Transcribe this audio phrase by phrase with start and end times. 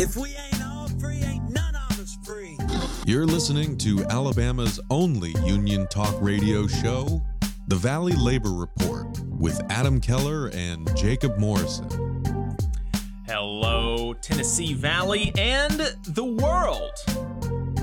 [0.00, 2.56] If we ain't all free, ain't none of us free.
[3.06, 7.22] You're listening to Alabama's only union talk radio show,
[7.68, 11.86] The Valley Labor Report, with Adam Keller and Jacob Morrison.
[13.26, 16.94] Hello, Tennessee Valley and the world.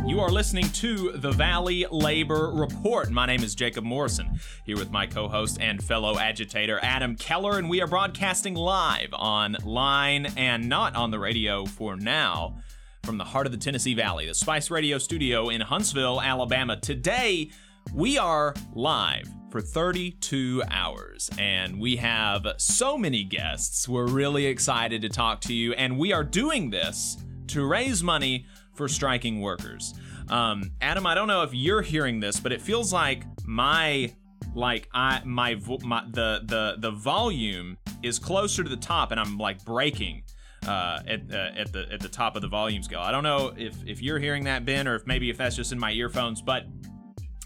[0.07, 3.11] You are listening to the Valley Labor Report.
[3.11, 7.57] My name is Jacob Morrison, here with my co host and fellow agitator Adam Keller,
[7.57, 12.57] and we are broadcasting live online and not on the radio for now
[13.03, 16.79] from the heart of the Tennessee Valley, the Spice Radio studio in Huntsville, Alabama.
[16.79, 17.51] Today,
[17.93, 23.89] we are live for 32 hours, and we have so many guests.
[23.89, 28.45] We're really excited to talk to you, and we are doing this to raise money
[28.77, 29.93] for striking workers.
[30.29, 34.13] Um, Adam, I don't know if you're hearing this, but it feels like my
[34.55, 39.19] like I my, vo- my the the the volume is closer to the top, and
[39.19, 40.23] I'm like breaking
[40.67, 43.01] uh, at uh, at the at the top of the volume scale.
[43.01, 45.71] I don't know if if you're hearing that, Ben, or if maybe if that's just
[45.71, 46.65] in my earphones, but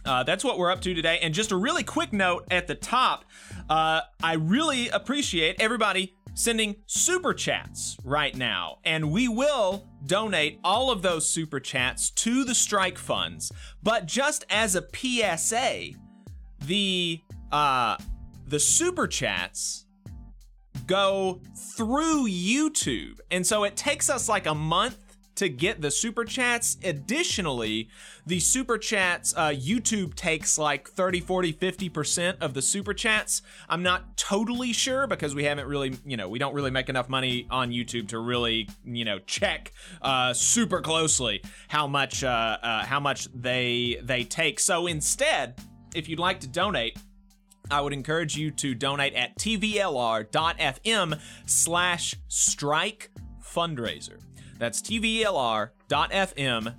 [0.05, 1.19] uh, that's what we're up to today.
[1.21, 3.25] And just a really quick note at the top
[3.69, 8.79] uh, I really appreciate everybody sending super chats right now.
[8.83, 13.51] And we will donate all of those super chats to the strike funds.
[13.83, 15.91] But just as a PSA,
[16.65, 17.21] the
[17.51, 17.97] uh,
[18.47, 19.85] the super chats
[20.87, 21.41] go
[21.75, 23.19] through YouTube.
[23.29, 26.77] And so it takes us like a month to get the super chats.
[26.83, 27.89] Additionally,
[28.25, 33.41] the super chats, uh, YouTube takes like 30, 40, 50% of the super chats.
[33.69, 37.09] I'm not totally sure because we haven't really, you know, we don't really make enough
[37.09, 39.71] money on YouTube to really, you know, check
[40.01, 44.59] uh, super closely how much uh, uh, how much they they take.
[44.59, 45.59] So instead,
[45.95, 46.97] if you'd like to donate,
[47.69, 53.11] I would encourage you to donate at tvlr.fm slash strike
[53.41, 54.19] fundraiser.
[54.61, 55.71] That's tvlr.fm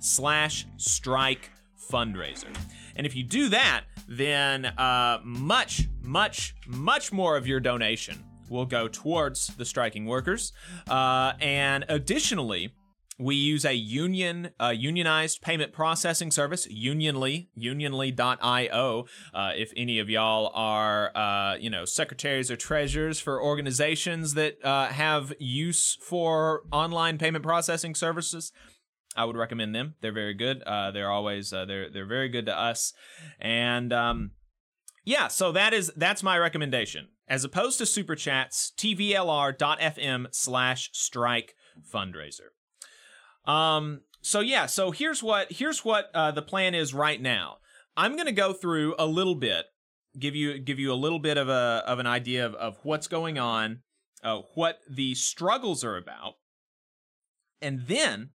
[0.01, 1.51] slash strike
[1.91, 2.55] fundraiser.
[2.95, 8.65] And if you do that, then uh, much, much, much more of your donation will
[8.65, 10.53] go towards the striking workers.
[10.87, 12.73] Uh, and additionally,
[13.23, 19.05] we use a union, uh, unionized payment processing service, Unionly, unionly.io.
[19.33, 24.63] Uh, if any of y'all are, uh, you know, secretaries or treasurers for organizations that
[24.63, 28.51] uh, have use for online payment processing services,
[29.15, 29.95] I would recommend them.
[30.01, 30.61] They're very good.
[30.63, 32.93] Uh, they're always uh, they're they're very good to us,
[33.39, 34.31] and um,
[35.05, 35.27] yeah.
[35.27, 37.09] So that is that's my recommendation.
[37.27, 41.55] As opposed to super chats, tvlr.fm slash strike
[41.93, 42.49] fundraiser.
[43.45, 44.01] Um.
[44.21, 44.65] So yeah.
[44.65, 47.57] So here's what here's what uh, the plan is right now.
[47.95, 49.65] I'm gonna go through a little bit,
[50.17, 53.07] give you give you a little bit of a of an idea of, of what's
[53.07, 53.81] going on,
[54.23, 56.35] uh, what the struggles are about,
[57.61, 58.31] and then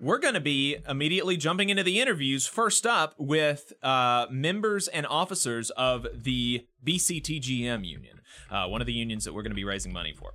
[0.00, 2.46] we're going to be immediately jumping into the interviews.
[2.46, 8.92] First up with uh, members and officers of the BCTGM union, uh, one of the
[8.92, 10.32] unions that we're going to be raising money for.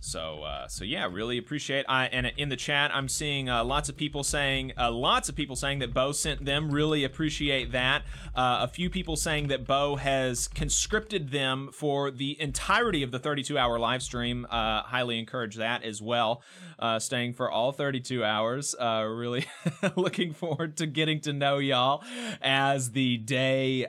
[0.00, 1.84] So, uh, so yeah, really appreciate.
[1.88, 5.34] I and in the chat, I'm seeing uh, lots of people saying, uh, lots of
[5.34, 6.70] people saying that Bo sent them.
[6.70, 8.02] Really appreciate that.
[8.34, 13.18] Uh, a few people saying that Bo has conscripted them for the entirety of the
[13.18, 14.46] 32-hour live stream.
[14.48, 16.42] Uh, highly encourage that as well.
[16.78, 18.76] Uh, staying for all 32 hours.
[18.80, 19.46] really
[19.96, 22.04] looking forward to getting to know y'all
[22.40, 23.84] as the day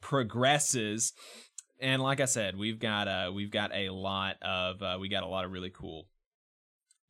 [0.00, 1.12] progresses
[1.82, 5.22] and like I said, we've got uh we've got a lot of uh, we got
[5.22, 6.06] a lot of really cool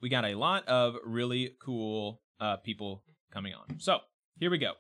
[0.03, 3.79] we got a lot of really cool uh, people coming on.
[3.79, 4.01] So
[4.39, 4.73] here we go.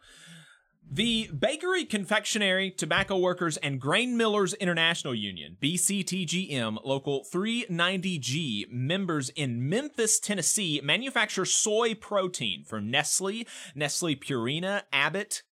[0.90, 9.68] The Bakery, Confectionery, Tobacco Workers, and Grain Millers International Union, BCTGM Local 390G, members in
[9.68, 13.46] Memphis, Tennessee, manufacture soy protein for Nestle,
[13.76, 15.44] Nestle Purina, Abbott,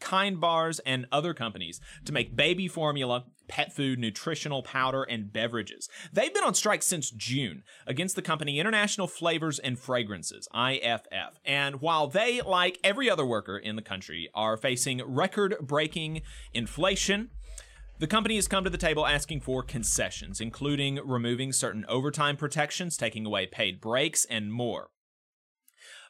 [0.00, 5.88] Kind Bars, and other companies to make baby formula, pet food, nutritional powder, and beverages.
[6.12, 11.38] They've been on strike since June against the company International Flavors and Fragrances, IFF.
[11.44, 17.30] And while they, like every other worker in the country, are facing record breaking inflation,
[17.98, 22.94] The company has come to the table asking for concessions, including removing certain overtime protections,
[22.94, 24.90] taking away paid breaks, and more.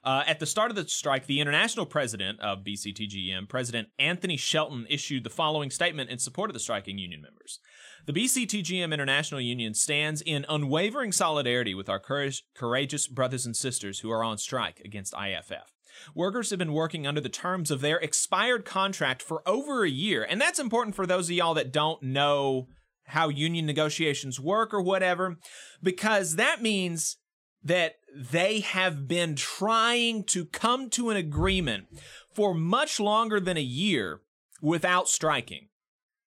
[0.06, 4.86] Uh, at the start of the strike, the international president of BCTGM, President Anthony Shelton,
[4.88, 7.58] issued the following statement in support of the striking union members.
[8.06, 13.98] The BCTGM International Union stands in unwavering solidarity with our courage, courageous brothers and sisters
[13.98, 15.72] who are on strike against IFF.
[16.14, 20.22] Workers have been working under the terms of their expired contract for over a year,
[20.22, 22.68] and that's important for those of y'all that don't know
[23.06, 25.36] how union negotiations work or whatever,
[25.82, 27.16] because that means
[27.66, 31.86] that they have been trying to come to an agreement
[32.34, 34.20] for much longer than a year
[34.62, 35.68] without striking.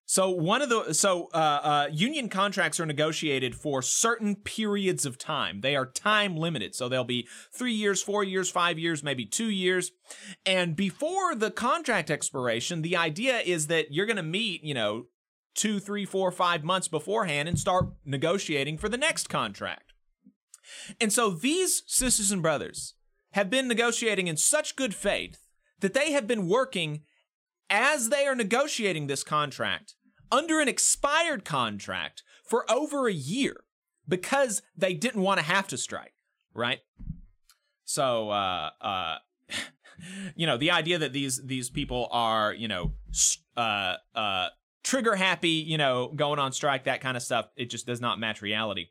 [0.04, 5.18] So one of the so uh, uh, union contracts are negotiated for certain periods of
[5.18, 5.60] time.
[5.60, 9.50] They are time limited, so they'll be three years, four years, five years, maybe two
[9.50, 9.92] years.
[10.44, 15.06] And before the contract expiration, the idea is that you're going to meet, you know,
[15.54, 19.89] two, three, four, five months beforehand and start negotiating for the next contract.
[21.00, 22.94] And so these sisters and brothers
[23.32, 25.38] have been negotiating in such good faith
[25.80, 27.02] that they have been working
[27.68, 29.94] as they are negotiating this contract
[30.32, 33.64] under an expired contract for over a year
[34.08, 36.14] because they didn't want to have to strike,
[36.54, 36.80] right?
[37.84, 39.16] So, uh, uh,
[40.36, 42.92] you know, the idea that these these people are, you know,
[43.56, 44.48] uh, uh,
[44.82, 48.18] trigger happy, you know, going on strike, that kind of stuff, it just does not
[48.18, 48.88] match reality.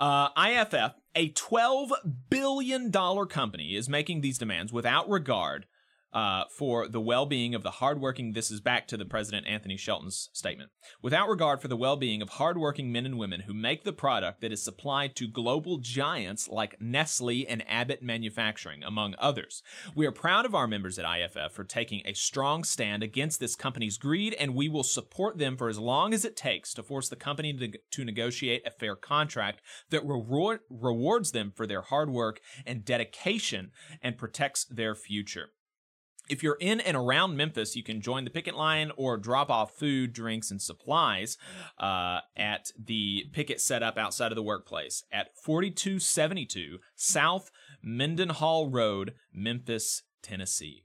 [0.00, 1.90] Uh, IFF, a $12
[2.30, 5.66] billion company, is making these demands without regard
[6.12, 8.32] uh, for the well being of the hardworking.
[8.32, 10.70] This is back to the President Anthony Shelton's statement.
[11.02, 14.40] Without regard for the well being of hardworking men and women who make the product
[14.40, 19.62] that is supplied to global giants like Nestle and Abbott Manufacturing, among others.
[19.94, 23.56] We are proud of our members at IFF for taking a strong stand against this
[23.56, 27.08] company's greed, and we will support them for as long as it takes to force
[27.08, 32.10] the company to, to negotiate a fair contract that reward, rewards them for their hard
[32.10, 33.70] work and dedication
[34.02, 35.50] and protects their future.
[36.28, 39.76] If you're in and around Memphis, you can join the picket line or drop off
[39.76, 41.38] food, drinks, and supplies
[41.78, 47.50] uh, at the picket setup outside of the workplace at 4272 South
[47.82, 50.84] Mendenhall Road, Memphis, Tennessee.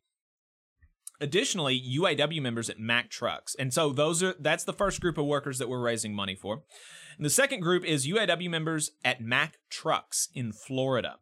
[1.19, 3.55] Additionally, UAW members at Mack Trucks.
[3.57, 6.63] And so those are that's the first group of workers that we're raising money for.
[7.17, 11.17] And the second group is UAW members at Mack Trucks in Florida.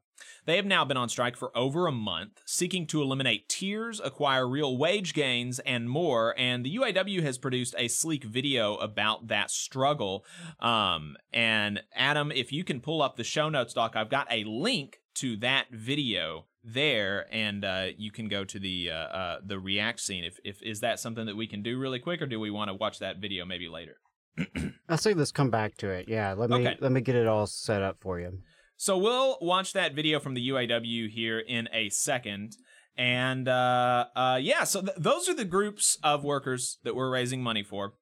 [0.45, 4.47] They have now been on strike for over a month, seeking to eliminate tiers, acquire
[4.47, 6.33] real wage gains, and more.
[6.37, 10.25] And the UAW has produced a sleek video about that struggle.
[10.59, 14.43] Um, and Adam, if you can pull up the show notes, Doc, I've got a
[14.43, 19.59] link to that video there, and uh, you can go to the uh, uh, the
[19.59, 20.23] React scene.
[20.23, 22.69] If, if is that something that we can do really quick, or do we want
[22.69, 23.97] to watch that video maybe later?
[24.87, 26.07] I say let's come back to it.
[26.07, 26.77] Yeah, let me Okay.
[26.79, 28.39] let me get it all set up for you.
[28.81, 32.57] So we'll watch that video from the UAW here in a second.
[32.97, 37.43] And uh, uh, yeah, so th- those are the groups of workers that we're raising
[37.43, 37.93] money for.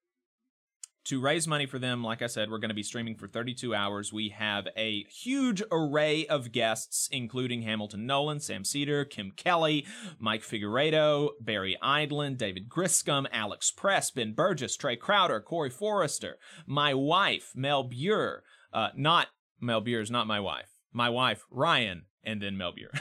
[1.07, 3.75] To raise money for them, like I said, we're going to be streaming for 32
[3.75, 4.13] hours.
[4.13, 9.85] We have a huge array of guests, including Hamilton Nolan, Sam Seder, Kim Kelly,
[10.17, 16.93] Mike Figueredo, Barry Idland, David Griscom, Alex Press, Ben Burgess, Trey Crowder, Corey Forrester, my
[16.93, 19.27] wife, Mel Buer, uh, not
[19.61, 20.68] Mel Buer is not my wife.
[20.91, 22.91] My wife, Ryan, and then Mel Buer.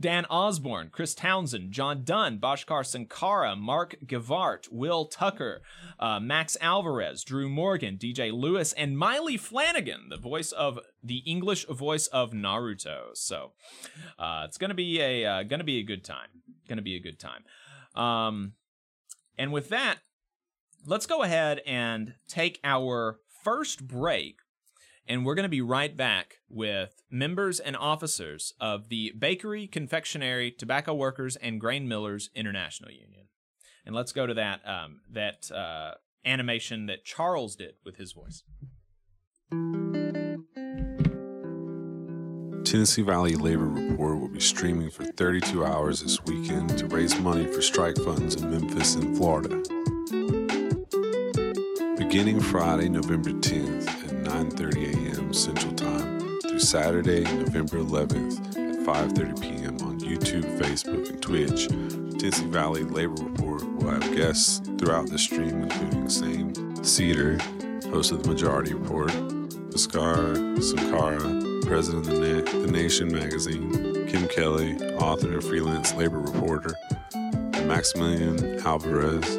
[0.00, 5.62] Dan Osborne, Chris Townsend, John Dunn, Bhaskar Sunkara, Mark Gavart, Will Tucker,
[5.98, 11.66] uh, Max Alvarez, Drew Morgan, DJ Lewis, and Maile Flanagan, the voice of the English
[11.66, 13.08] voice of Naruto.
[13.14, 13.52] So
[14.18, 16.28] uh, it's gonna be a uh, gonna be a good time.
[16.68, 17.44] Gonna be a good time.
[17.94, 18.52] Um,
[19.38, 19.98] and with that,
[20.86, 24.40] let's go ahead and take our first break
[25.08, 30.50] and we're going to be right back with members and officers of the Bakery, Confectionery,
[30.50, 33.26] Tobacco Workers, and Grain Millers International Union.
[33.84, 35.92] And let's go to that um, that uh,
[36.24, 38.42] animation that Charles did with his voice.
[42.64, 47.46] Tennessee Valley Labor Report will be streaming for 32 hours this weekend to raise money
[47.46, 49.62] for strike funds in Memphis and Florida.
[51.96, 54.95] Beginning Friday, November 10th at 9:30 a.m.
[55.36, 59.76] Central Time through Saturday, November 11th at 5:30 p.m.
[59.86, 61.68] on YouTube, Facebook, and Twitch,
[62.18, 67.38] Tennessee Valley Labor Report will have guests throughout the stream, including Sam Seder,
[67.90, 74.74] host of the Majority Report, Bhaskar Sunkara, president of the, the Nation magazine, Kim Kelly,
[74.96, 76.74] author and freelance labor reporter,
[77.66, 79.36] Maximilian Alvarez,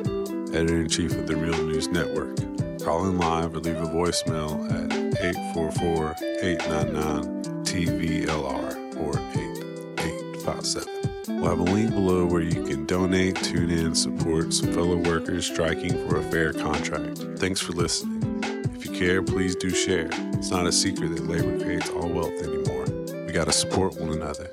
[0.54, 2.38] editor in chief of the Real News Network.
[2.84, 10.98] Call in live or leave a voicemail at 844 899 TVLR or 8857.
[11.28, 15.46] We'll have a link below where you can donate, tune in, support some fellow workers
[15.46, 17.18] striking for a fair contract.
[17.38, 18.42] Thanks for listening.
[18.76, 20.10] If you care, please do share.
[20.34, 22.86] It's not a secret that labor creates all wealth anymore.
[23.26, 24.50] We got to support one another.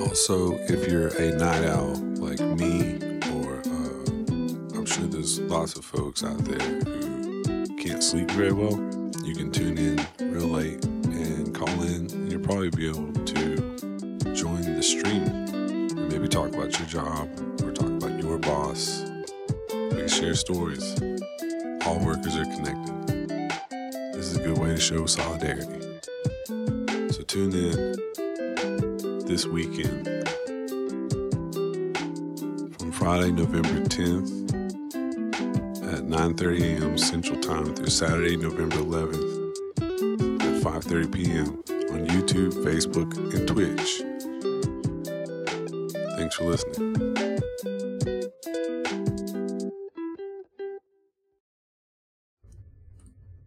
[0.00, 2.96] Also, if you're a night owl like me,
[3.34, 8.76] or uh, I'm sure there's lots of folks out there who can't sleep very well,
[9.32, 14.34] you can tune in real late and call in, and you'll probably be able to
[14.34, 17.30] join the stream and maybe talk about your job
[17.62, 19.10] or talk about your boss.
[19.72, 21.00] We can share stories.
[21.86, 23.08] All workers are connected.
[24.12, 25.80] This is a good way to show solidarity.
[27.10, 27.96] So tune in
[29.26, 30.08] this weekend
[32.78, 34.51] from Friday, November 10th at
[36.12, 36.98] 9:30 a.m.
[36.98, 39.56] Central Time through Saturday, November 11th
[40.42, 41.46] at 5:30 p.m.
[41.90, 44.02] on YouTube, Facebook, and Twitch.
[46.18, 46.98] Thanks for listening.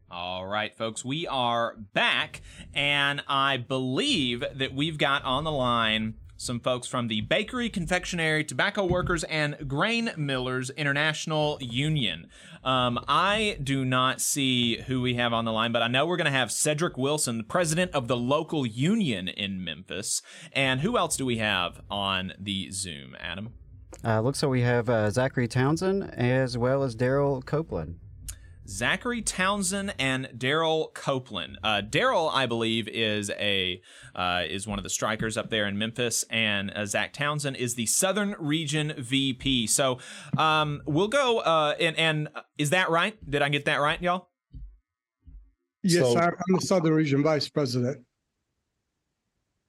[0.10, 2.42] All right, folks, we are back,
[2.74, 8.44] and I believe that we've got on the line some folks from the Bakery, Confectionery,
[8.44, 12.28] Tobacco Workers, and Grain Millers International Union.
[12.64, 16.18] Um, I do not see who we have on the line, but I know we're
[16.18, 20.22] going to have Cedric Wilson, the president of the local union in Memphis.
[20.54, 23.54] And who else do we have on the Zoom, Adam?
[24.04, 28.00] Uh, looks like we have uh, Zachary Townsend as well as Daryl Copeland.
[28.68, 31.58] Zachary Townsend and Daryl Copeland.
[31.64, 33.82] Uh, Daryl, I believe, is a
[34.16, 37.76] uh, is one of the strikers up there in Memphis, and uh, Zach Townsend is
[37.76, 39.68] the Southern Region VP.
[39.68, 40.00] So
[40.38, 41.40] um, we'll go.
[41.40, 43.18] Uh, and, and is that right?
[43.30, 44.30] Did I get that right, y'all?
[45.84, 48.04] Yes, So- I'm I'm the Southern Region Vice President.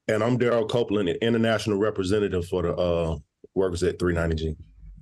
[0.09, 3.17] And I'm Daryl Copeland, an international representative for the uh,
[3.57, 4.57] workers at 390G.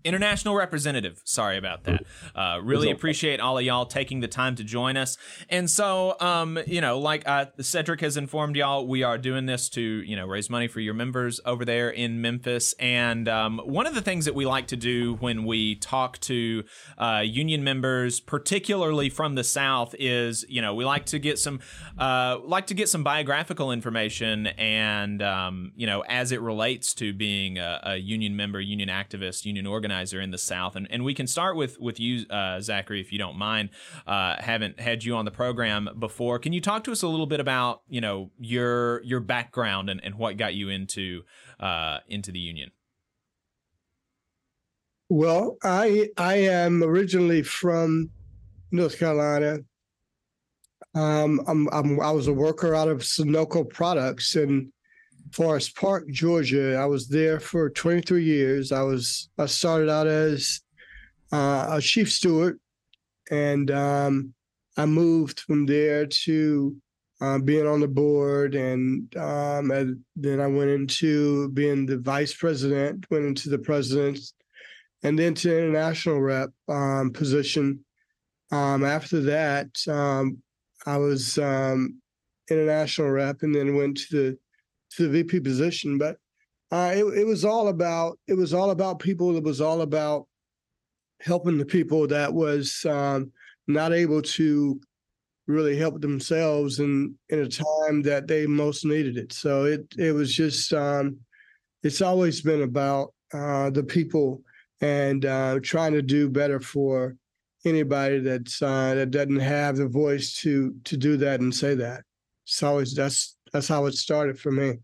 [0.05, 1.23] International representative.
[1.25, 2.05] Sorry about that.
[2.35, 5.17] Uh, really appreciate all of y'all taking the time to join us.
[5.49, 9.71] And so, um, you know, like uh, Cedric has informed y'all, we are doing this
[9.71, 12.75] to, you know, raise money for your members over there in Memphis.
[12.79, 16.65] And um, one of the things that we like to do when we talk to
[16.99, 21.61] uh, union members, particularly from the South, is, you know, we like to get some,
[21.97, 27.15] uh, like to get some biographical information, and um, you know, as it relates to
[27.15, 31.15] being a, a union member, union activist, union organizer in the South, and and we
[31.15, 33.71] can start with with you, uh, Zachary, if you don't mind.
[34.07, 36.39] Uh, haven't had you on the program before.
[36.39, 40.03] Can you talk to us a little bit about you know your your background and,
[40.05, 41.23] and what got you into
[41.61, 42.71] uh, into the union?
[45.09, 48.11] Well, I I am originally from
[48.73, 49.59] North Carolina.
[50.95, 54.73] Um, I'm, I'm I was a worker out of Sonoco Products in
[55.35, 56.77] Forest Park, Georgia.
[56.77, 58.71] I was there for 23 years.
[58.71, 60.61] I was I started out as
[61.33, 62.61] uh, a chief steward,
[63.33, 64.33] and um,
[64.77, 66.77] I moved from there to
[67.21, 72.33] uh, being on the board, and, um, and then I went into being the vice
[72.33, 73.05] president.
[73.11, 74.21] Went into the president,
[75.03, 77.85] and then to international rep um, position.
[78.53, 80.39] Um, after that, um,
[80.87, 82.01] I was um,
[82.49, 84.39] international rep, and then went to the
[84.97, 85.99] to the VP position.
[85.99, 86.17] But
[86.71, 89.37] uh, it, it was all about it was all about people.
[89.37, 90.27] It was all about
[91.21, 93.33] helping the people that was um,
[93.67, 94.81] not able to
[95.47, 99.33] really help themselves in in a time that they most needed it.
[99.33, 101.19] So it it was just um,
[101.83, 104.43] it's always been about uh, the people
[104.81, 107.17] and uh, trying to do better for
[107.65, 112.03] anybody that's uh, that doesn't have the voice to to do that and say that.
[112.47, 114.81] It's always that's that's how it started for me.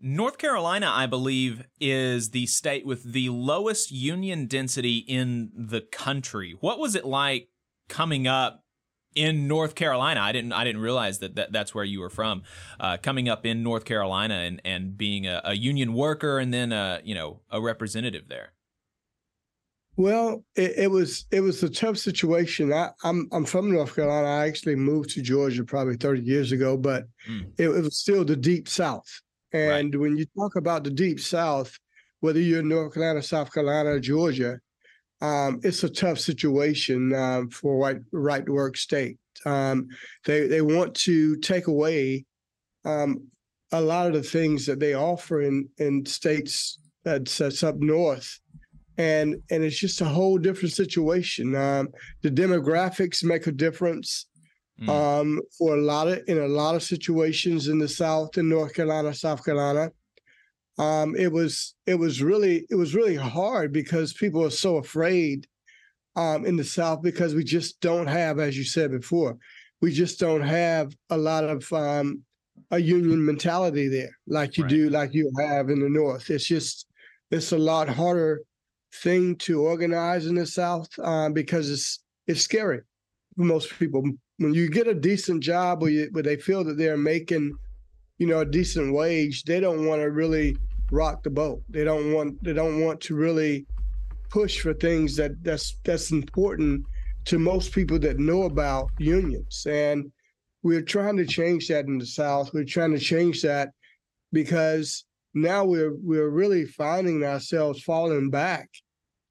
[0.00, 6.56] North Carolina, I believe, is the state with the lowest union density in the country.
[6.60, 7.50] What was it like
[7.88, 8.64] coming up
[9.14, 10.20] in North Carolina?
[10.20, 12.44] I didn't I didn't realize that, that that's where you were from.
[12.80, 16.72] Uh, coming up in North Carolina and, and being a, a union worker and then
[16.72, 18.52] a you know a representative there.
[19.98, 22.72] Well, it, it was it was a tough situation.
[22.72, 24.28] I, I'm I'm from North Carolina.
[24.28, 27.52] I actually moved to Georgia probably 30 years ago, but Mm.
[27.58, 29.08] it, it was still the deep South.
[29.52, 31.76] And when you talk about the deep South,
[32.20, 34.60] whether you're in North Carolina, South Carolina, or Georgia,
[35.20, 39.18] um, it's a tough situation um, for white right to work state.
[39.44, 39.88] Um,
[40.26, 42.24] they they want to take away
[42.84, 43.26] um,
[43.72, 48.38] a lot of the things that they offer in in states that's, that's up north,
[48.98, 51.54] and and it's just a whole different situation.
[51.56, 51.88] Um,
[52.22, 54.26] the demographics make a difference
[54.80, 54.88] Mm.
[54.90, 58.74] um, for a lot of in a lot of situations in the South, in North
[58.74, 59.90] Carolina, South Carolina.
[60.78, 65.48] Um, it was it was really it was really hard because people are so afraid
[66.16, 69.38] um, in the South because we just don't have, as you said before,
[69.80, 72.22] we just don't have a lot of um,
[72.70, 74.70] a union mentality there like you Right.
[74.70, 76.30] do, like you have in the North.
[76.30, 76.86] It's just
[77.30, 78.42] it's a lot harder
[78.92, 82.80] thing to organize in the South um, because it's it's scary
[83.36, 84.02] for most people.
[84.38, 87.56] When you get a decent job where, you, where they feel that they're making,
[88.18, 90.56] you know, a decent wage, they don't want to really
[90.90, 91.62] rock the boat.
[91.68, 93.66] They don't want they don't want to really
[94.30, 96.84] push for things that that's that's important
[97.26, 99.66] to most people that know about unions.
[99.68, 100.10] And
[100.62, 102.52] we're trying to change that in the South.
[102.52, 103.70] We're trying to change that
[104.32, 105.04] because
[105.42, 108.68] now we're we're really finding ourselves falling back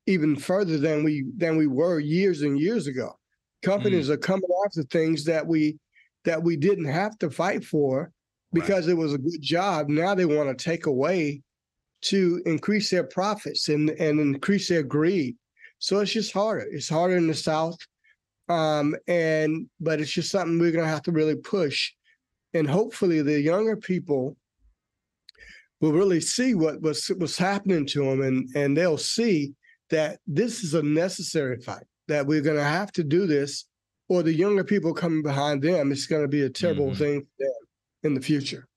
[0.08, 3.18] even further than we than we were years and years ago.
[3.64, 5.78] Companies are coming after things that we
[6.24, 8.12] that we didn't have to fight for
[8.54, 9.90] because it was a good job.
[9.90, 11.42] Now they want to take away
[12.02, 15.36] to increase their profits and and increase their greed.
[15.80, 16.68] So it's just harder.
[16.72, 17.78] It's harder in the South,
[18.50, 21.92] um, and but it's just something we're gonna have to really push,
[22.54, 24.38] and hopefully the younger people
[25.82, 29.54] will really see what was what's happening to them, and and they'll see
[29.90, 31.84] that this is a necessary fight.
[32.08, 33.66] That we're gonna have to do this,
[34.10, 36.98] or the younger people coming behind them, it's gonna be a terrible Mhm.
[36.98, 37.54] thing for them
[38.04, 38.68] in the future.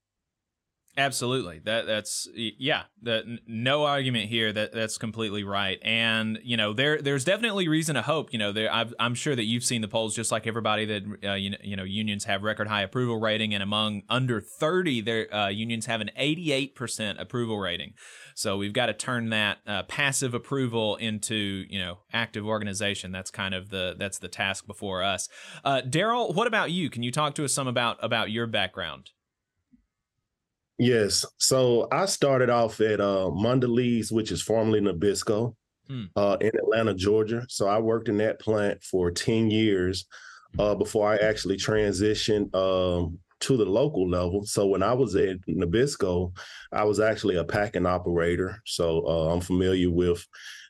[0.97, 1.59] Absolutely.
[1.59, 2.83] That that's yeah.
[3.03, 4.51] That no argument here.
[4.51, 5.79] That that's completely right.
[5.83, 8.33] And you know there there's definitely reason to hope.
[8.33, 11.03] You know there I've, I'm sure that you've seen the polls just like everybody that
[11.23, 15.01] uh, you know you know unions have record high approval rating and among under 30
[15.01, 17.93] their uh, unions have an 88 percent approval rating.
[18.35, 23.13] So we've got to turn that uh, passive approval into you know active organization.
[23.13, 25.29] That's kind of the that's the task before us.
[25.63, 26.89] Uh, Daryl, what about you?
[26.89, 29.11] Can you talk to us some about about your background?
[30.81, 31.23] Yes.
[31.37, 35.55] So I started off at uh Mondelez, which is formerly Nabisco,
[35.87, 36.05] Hmm.
[36.15, 37.45] uh, in Atlanta, Georgia.
[37.49, 40.05] So I worked in that plant for 10 years
[40.57, 44.43] uh, before I actually transitioned um, to the local level.
[44.45, 46.35] So when I was at Nabisco,
[46.71, 48.59] I was actually a packing operator.
[48.65, 50.25] So uh, I'm familiar with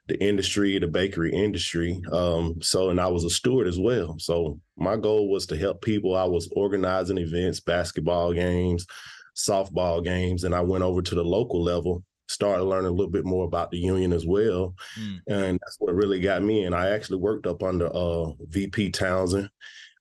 [0.08, 2.02] the industry, the bakery industry.
[2.12, 4.16] Um, so, and I was a steward as well.
[4.20, 6.16] So my goal was to help people.
[6.16, 8.86] I was organizing events, basketball games,
[9.36, 13.26] softball games, and I went over to the local level, started learning a little bit
[13.26, 14.74] more about the union as well.
[15.28, 19.50] And that's what really got me And I actually worked up under uh, VP Townsend.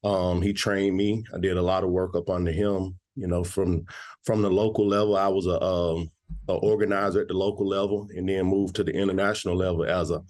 [0.04, 1.24] Um, he trained me.
[1.34, 2.96] I did a lot of work up under him.
[3.16, 3.84] You know, from
[4.24, 6.10] from the local level, I was a, um,
[6.48, 10.22] a organizer at the local level, and then moved to the international level as a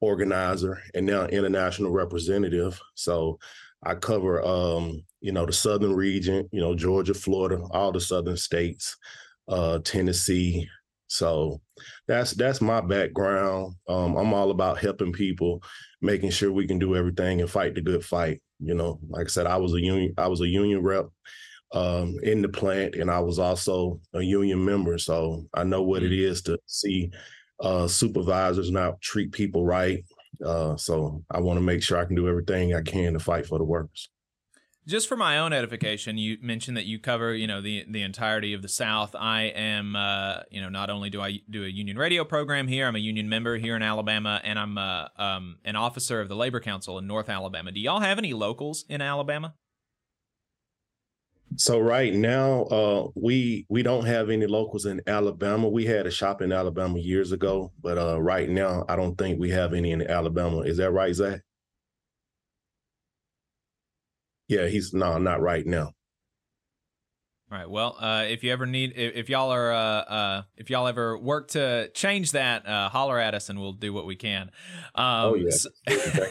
[0.00, 2.78] organizer, and now international representative.
[2.94, 3.38] So
[3.82, 6.48] I cover, um, you know, the southern region.
[6.52, 8.96] You know, Georgia, Florida, all the southern states,
[9.48, 10.68] uh, Tennessee.
[11.08, 11.60] So
[12.06, 13.74] that's that's my background.
[13.88, 15.64] Um, I'm all about helping people,
[16.00, 18.40] making sure we can do everything and fight the good fight.
[18.60, 21.06] You know, like I said, I was a union, I was a union rep
[21.72, 24.96] um, in the plant, and I was also a union member.
[24.96, 27.10] So I know what it is to see
[27.58, 30.04] uh, supervisors not treat people right.
[30.44, 33.46] Uh, so I want to make sure I can do everything I can to fight
[33.46, 34.08] for the workers.
[34.86, 38.54] Just for my own edification, you mentioned that you cover, you know, the the entirety
[38.54, 39.16] of the South.
[39.18, 42.86] I am, uh, you know, not only do I do a union radio program here,
[42.86, 46.36] I'm a union member here in Alabama, and I'm uh, um, an officer of the
[46.36, 47.72] Labor Council in North Alabama.
[47.72, 49.54] Do y'all have any locals in Alabama?
[51.56, 55.68] So right now, uh, we we don't have any locals in Alabama.
[55.68, 59.40] We had a shop in Alabama years ago, but uh, right now, I don't think
[59.40, 60.60] we have any in Alabama.
[60.60, 61.40] Is that right, Zach?
[64.48, 65.92] Yeah, he's no, not right now.
[67.48, 67.70] All right.
[67.70, 71.16] Well, uh, if you ever need, if, if y'all are, uh, uh, if y'all ever
[71.16, 74.50] work to change that, uh, holler at us and we'll do what we can.
[74.96, 75.50] Um, Oh, yeah.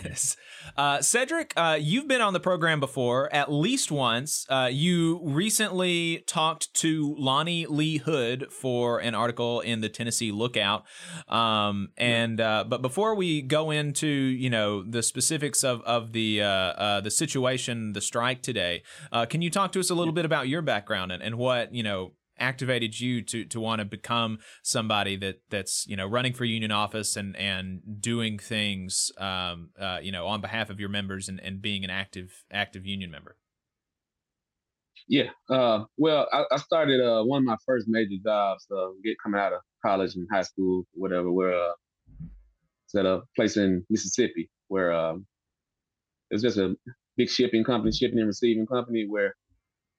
[0.77, 4.45] uh, Cedric, uh, you've been on the program before, at least once.
[4.49, 10.83] Uh, you recently talked to Lonnie Lee Hood for an article in the Tennessee Lookout.
[11.29, 16.41] Um, and uh, but before we go into you know the specifics of of the
[16.41, 20.13] uh, uh, the situation, the strike today, uh, can you talk to us a little
[20.13, 23.85] bit about your background and, and what you know activated you to to want to
[23.85, 29.69] become somebody that that's you know running for union office and and doing things um
[29.79, 33.09] uh you know on behalf of your members and, and being an active active union
[33.09, 33.37] member
[35.07, 35.29] Yeah.
[35.49, 39.39] Uh, well, I, I started uh, one of my first major jobs, uh, get coming
[39.39, 41.31] out of college and high school, whatever.
[41.31, 41.73] Where uh,
[42.85, 45.25] It's at a place in Mississippi where um,
[46.31, 46.75] it was just a
[47.17, 49.05] big shipping company, shipping and receiving company.
[49.07, 49.35] Where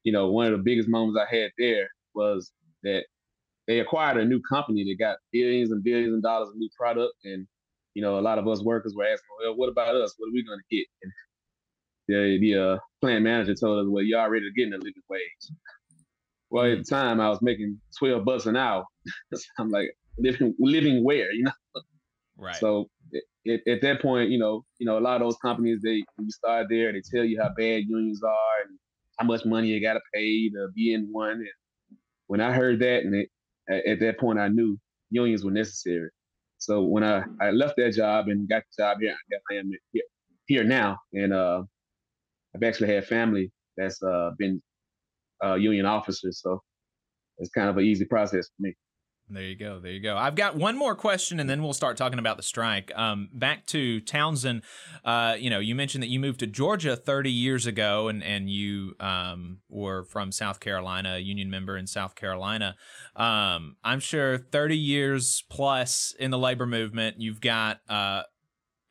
[0.07, 2.53] you know one of the biggest moments I had there was
[2.85, 3.05] that
[3.66, 7.12] they acquired a new company that got billions and billions of dollars of new product,
[7.25, 7.45] and
[7.95, 10.14] you know a lot of us workers were asking, well, what about us?
[10.16, 10.87] What are we going to get?
[11.03, 11.12] And
[12.07, 15.51] the the uh, plant manager told us, well, you're already getting a living wage.
[16.51, 18.85] Well, at the time, I was making twelve bucks an hour.
[19.35, 19.88] so I'm like
[20.19, 21.83] living living where, you know?
[22.38, 22.55] Right.
[22.55, 22.87] So
[23.45, 26.27] it, at that point, you know, you know, a lot of those companies they when
[26.27, 28.79] you start there, they tell you how bad unions are and
[29.16, 31.33] how much money you got to pay to be in one.
[31.33, 31.48] And
[32.26, 33.29] when I heard that, and it,
[33.68, 34.79] at that point, I knew
[35.11, 36.11] unions were necessary.
[36.59, 39.14] So when I, I left that job and got the job here,
[39.50, 40.02] I am here,
[40.46, 41.62] here now, and uh,
[42.55, 44.62] I've actually had family that's uh, been
[45.44, 46.62] uh, union officers, so
[47.38, 48.74] it's kind of an easy process for me.
[49.28, 49.80] There you go.
[49.80, 50.16] There you go.
[50.16, 52.92] I've got one more question, and then we'll start talking about the strike.
[52.94, 54.62] Um, back to Townsend.
[55.04, 58.48] Uh, you know, you mentioned that you moved to Georgia 30 years ago, and and
[58.48, 62.76] you um, were from South Carolina, a union member in South Carolina.
[63.16, 68.22] Um, I'm sure 30 years plus in the labor movement, you've got uh,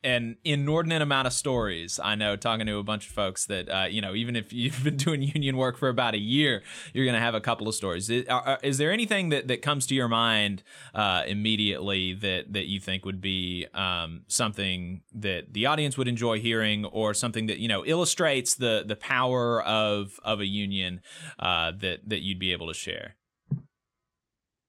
[0.05, 1.99] an inordinate amount of stories.
[2.01, 4.83] I know talking to a bunch of folks that uh, you know, even if you've
[4.83, 6.63] been doing union work for about a year,
[6.93, 8.09] you're going to have a couple of stories.
[8.09, 10.63] Is, are, is, there anything that, that comes to your mind
[10.93, 16.39] uh, immediately that that you think would be um, something that the audience would enjoy
[16.39, 21.01] hearing, or something that you know illustrates the the power of of a union
[21.39, 23.15] uh, that that you'd be able to share?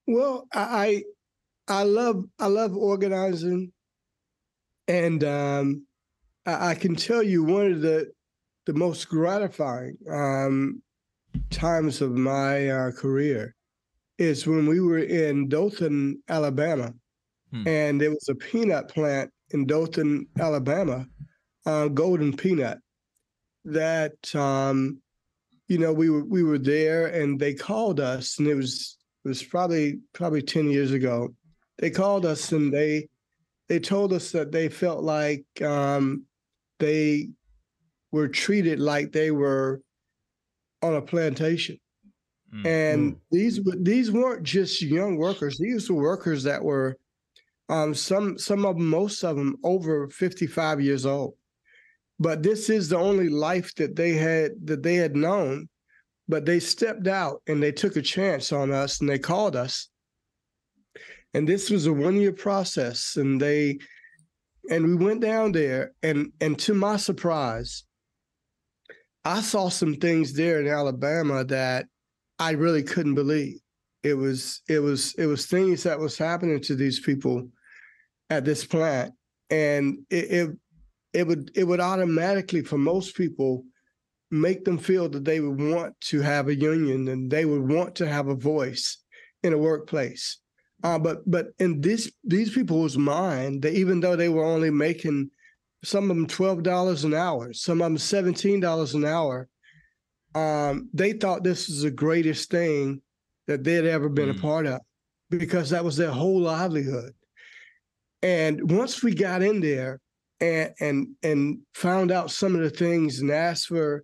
[0.07, 1.03] Well, I
[1.67, 3.71] I love I love organizing
[4.87, 5.85] and um,
[6.45, 8.11] I, I, can tell you one of the
[8.65, 10.81] the most gratifying um,
[11.49, 13.55] times of my uh, career
[14.17, 16.93] is when we were in Dothan, Alabama,
[17.51, 17.67] hmm.
[17.67, 21.05] and there was a peanut plant in Dothan, Alabama,
[21.65, 22.79] uh, Golden Peanut,
[23.65, 24.99] that um,
[25.67, 29.27] you know we were we were there, and they called us, and it was it
[29.27, 31.33] was probably probably ten years ago.
[31.77, 33.07] They called us, and they
[33.69, 36.23] they told us that they felt like um,
[36.79, 37.29] they
[38.11, 39.81] were treated like they were
[40.81, 41.77] on a plantation.
[42.53, 42.67] Mm-hmm.
[42.67, 43.19] And mm.
[43.31, 46.97] these these weren't just young workers; these were workers that were
[47.69, 51.33] um, some some of them, most of them, over fifty five years old.
[52.19, 55.67] But this is the only life that they had that they had known.
[56.29, 59.89] But they stepped out and they took a chance on us, and they called us,
[61.37, 63.77] and this was a one year process and they
[64.71, 67.83] and we went down there and and to my surprise
[69.23, 71.85] i saw some things there in alabama that
[72.39, 73.59] i really couldn't believe.
[74.01, 77.49] It was it was it was things that was happening to these people
[78.29, 79.13] at this plant
[79.49, 80.49] and it, it
[81.13, 83.63] it would it would automatically for most people
[84.31, 87.95] make them feel that they would want to have a union and they would want
[87.95, 88.97] to have a voice
[89.43, 90.39] in a workplace
[90.83, 95.31] uh, but but in this these people's mind, they, even though they were only making
[95.83, 99.47] some of them twelve dollars an hour, some of them seventeen dollars an hour,
[100.35, 103.01] um, they thought this was the greatest thing
[103.47, 104.37] that they'd ever been mm.
[104.37, 104.81] a part of
[105.29, 107.13] because that was their whole livelihood.
[108.21, 109.99] And once we got in there
[110.39, 114.03] and and and found out some of the things and asked for,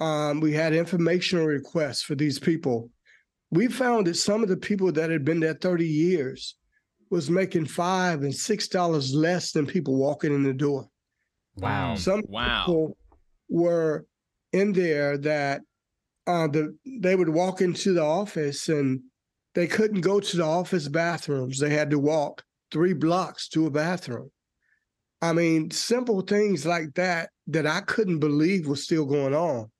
[0.00, 2.90] um, we had informational requests for these people
[3.50, 6.54] we found that some of the people that had been there 30 years
[7.10, 10.88] was making five and six dollars less than people walking in the door.
[11.56, 11.94] Wow.
[11.94, 12.64] Some wow.
[12.64, 12.96] people
[13.48, 14.06] were
[14.52, 15.62] in there that
[16.26, 19.00] uh, the they would walk into the office and
[19.54, 21.58] they couldn't go to the office bathrooms.
[21.58, 24.30] They had to walk three blocks to a bathroom.
[25.22, 29.70] I mean, simple things like that that I couldn't believe was still going on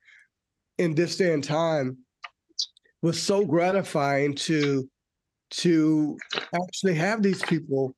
[0.79, 1.99] in this day and time
[3.03, 4.89] was so gratifying to
[5.51, 6.19] to
[6.55, 7.95] actually have these people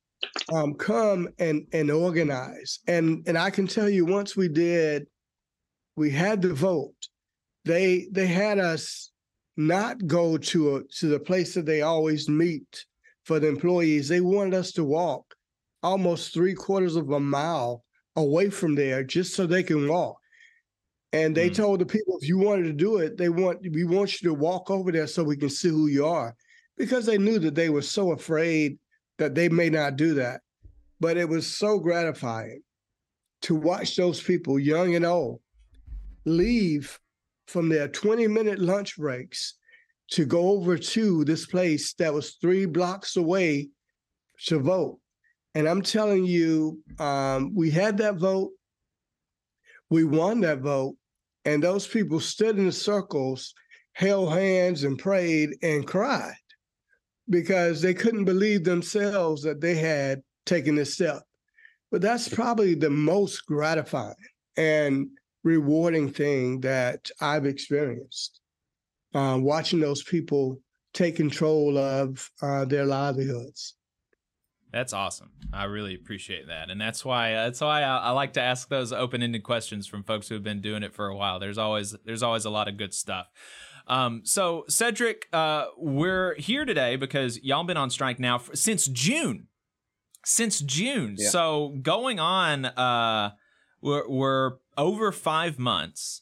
[0.53, 2.79] um, come and and organize.
[2.87, 5.07] And and I can tell you, once we did,
[5.95, 6.95] we had the vote.
[7.65, 9.11] They they had us
[9.57, 12.85] not go to a to the place that they always meet
[13.25, 14.07] for the employees.
[14.07, 15.35] They wanted us to walk
[15.83, 17.83] almost three quarters of a mile
[18.15, 20.17] away from there just so they can walk.
[21.13, 21.55] And they mm.
[21.55, 24.33] told the people, if you wanted to do it, they want we want you to
[24.33, 26.35] walk over there so we can see who you are,
[26.77, 28.77] because they knew that they were so afraid
[29.17, 30.41] that they may not do that.
[30.99, 32.61] But it was so gratifying
[33.41, 35.41] to watch those people, young and old,
[36.25, 36.99] leave
[37.47, 39.55] from their 20 minute lunch breaks
[40.11, 43.69] to go over to this place that was three blocks away
[44.45, 44.99] to vote.
[45.55, 48.51] And I'm telling you, um, we had that vote,
[49.89, 50.95] we won that vote,
[51.45, 53.53] and those people stood in circles,
[53.93, 56.35] held hands, and prayed and cried
[57.29, 61.23] because they couldn't believe themselves that they had taken this step.
[61.91, 64.15] But that's probably the most gratifying
[64.57, 65.07] and
[65.43, 68.39] rewarding thing that I've experienced.
[69.13, 70.59] Uh, watching those people
[70.93, 73.75] take control of uh, their livelihoods.
[74.71, 75.31] That's awesome.
[75.51, 78.93] I really appreciate that, and that's why that's why I, I like to ask those
[78.93, 81.39] open-ended questions from folks who have been doing it for a while.
[81.39, 83.27] There's always there's always a lot of good stuff.
[83.87, 88.85] Um, so Cedric, uh, we're here today because y'all been on strike now for, since
[88.87, 89.47] June,
[90.23, 91.15] since June.
[91.17, 91.29] Yeah.
[91.29, 93.31] So going on, uh,
[93.81, 96.21] we're, we're over five months.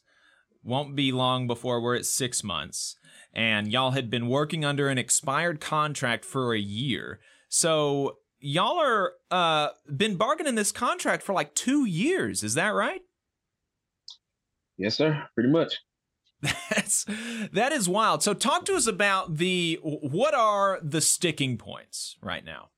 [0.64, 2.96] Won't be long before we're at six months.
[3.34, 7.20] And y'all had been working under an expired contract for a year.
[7.50, 12.44] So y'all are uh been bargaining this contract for like two years.
[12.44, 13.02] Is that right?
[14.78, 15.28] Yes, sir.
[15.36, 15.80] Pretty much.
[16.42, 17.06] That's
[17.52, 18.24] that is wild.
[18.24, 22.70] So talk to us about the what are the sticking points right now?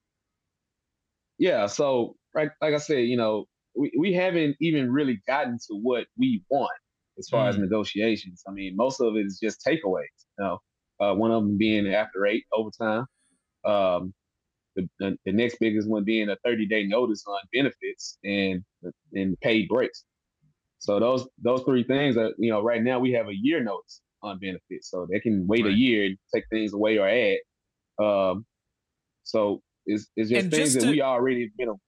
[1.38, 1.68] Yeah.
[1.68, 3.46] So, like, like I said, you know,
[3.76, 6.72] we, we haven't even really gotten to what we want
[7.18, 7.62] as far as Mm.
[7.62, 8.44] negotiations.
[8.48, 10.06] I mean, most of it is just takeaways.
[10.38, 10.60] You know,
[11.00, 13.06] uh, one of them being after eight overtime.
[13.66, 14.14] Um,
[14.76, 18.64] the, the, the next biggest one being a 30 day notice on benefits and
[19.14, 20.04] and paid breaks.
[20.80, 24.02] So those those three things are you know right now we have a year notice
[24.24, 27.38] on benefits, so they can wait a year and take things away or add.
[28.04, 28.46] Um,
[29.24, 31.80] so it's it's just And things just that to- we already you know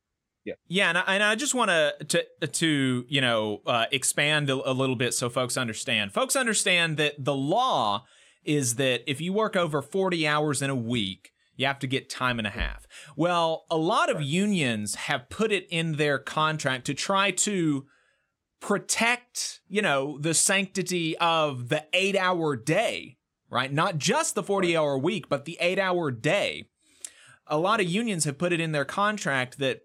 [0.45, 1.95] yeah Yeah, and I, and I just want to
[2.39, 6.11] to to you know uh, expand a, a little bit so folks understand.
[6.13, 8.05] Folks understand that the law
[8.43, 12.09] is that if you work over forty hours in a week, you have to get
[12.09, 12.87] time and a half.
[13.15, 17.85] Well, a lot of unions have put it in their contract to try to
[18.59, 23.17] protect, you know, the sanctity of the eight hour day,
[23.49, 23.71] right?
[23.71, 26.69] Not just the 40 hour week, but the eight hour day.
[27.45, 29.81] A lot of unions have put it in their contract that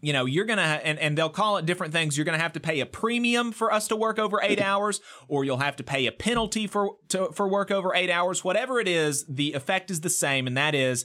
[0.00, 2.60] you know you're gonna and, and they'll call it different things you're gonna have to
[2.60, 6.06] pay a premium for us to work over eight hours or you'll have to pay
[6.06, 10.00] a penalty for to, for work over eight hours whatever it is the effect is
[10.00, 11.04] the same and that is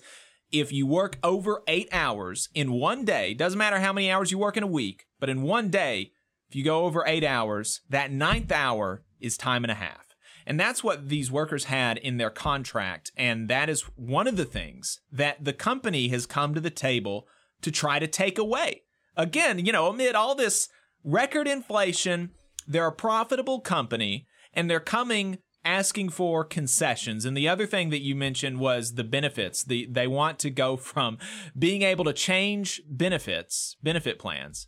[0.51, 4.38] if you work over eight hours in one day doesn't matter how many hours you
[4.38, 6.12] work in a week but in one day
[6.47, 10.05] if you go over eight hours that ninth hour is time and a half
[10.45, 13.12] and that's what these workers had in their contract.
[13.17, 17.27] And that is one of the things that the company has come to the table
[17.62, 18.84] to try to take away.
[19.17, 20.69] Again, you know, amid all this
[21.04, 22.32] record inflation,
[22.67, 27.25] they're a profitable company and they're coming asking for concessions.
[27.25, 29.63] And the other thing that you mentioned was the benefits.
[29.63, 31.17] The they want to go from
[31.58, 34.67] being able to change benefits, benefit plans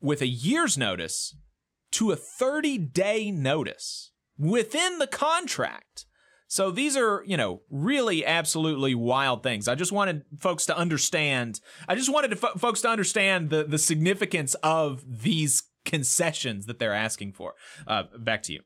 [0.00, 1.36] with a year's notice
[1.92, 6.06] to a 30 day notice within the contract.
[6.50, 9.68] So these are, you know, really absolutely wild things.
[9.68, 11.60] I just wanted folks to understand.
[11.86, 16.80] I just wanted to fo- folks to understand the the significance of these concessions that
[16.80, 17.54] they're asking for.
[17.86, 18.62] Uh, back to you.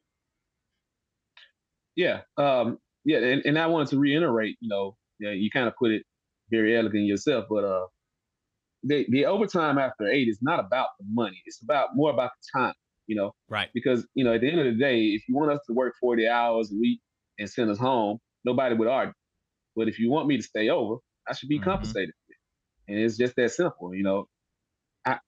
[1.94, 5.76] Yeah, um, yeah, and, and I wanted to reiterate, you know, yeah, you kind of
[5.76, 6.04] put it
[6.50, 7.84] very elegant yourself, but uh,
[8.82, 12.58] the the overtime after eight is not about the money; it's about more about the
[12.58, 12.74] time,
[13.06, 13.32] you know.
[13.50, 13.68] Right.
[13.74, 15.92] Because you know, at the end of the day, if you want us to work
[16.00, 17.02] forty hours a week
[17.38, 19.14] and send us home, nobody would argue.
[19.76, 20.96] But if you want me to stay over,
[21.28, 22.14] I should be compensated,
[22.88, 24.26] and it's just that simple, you know.
[25.06, 25.18] I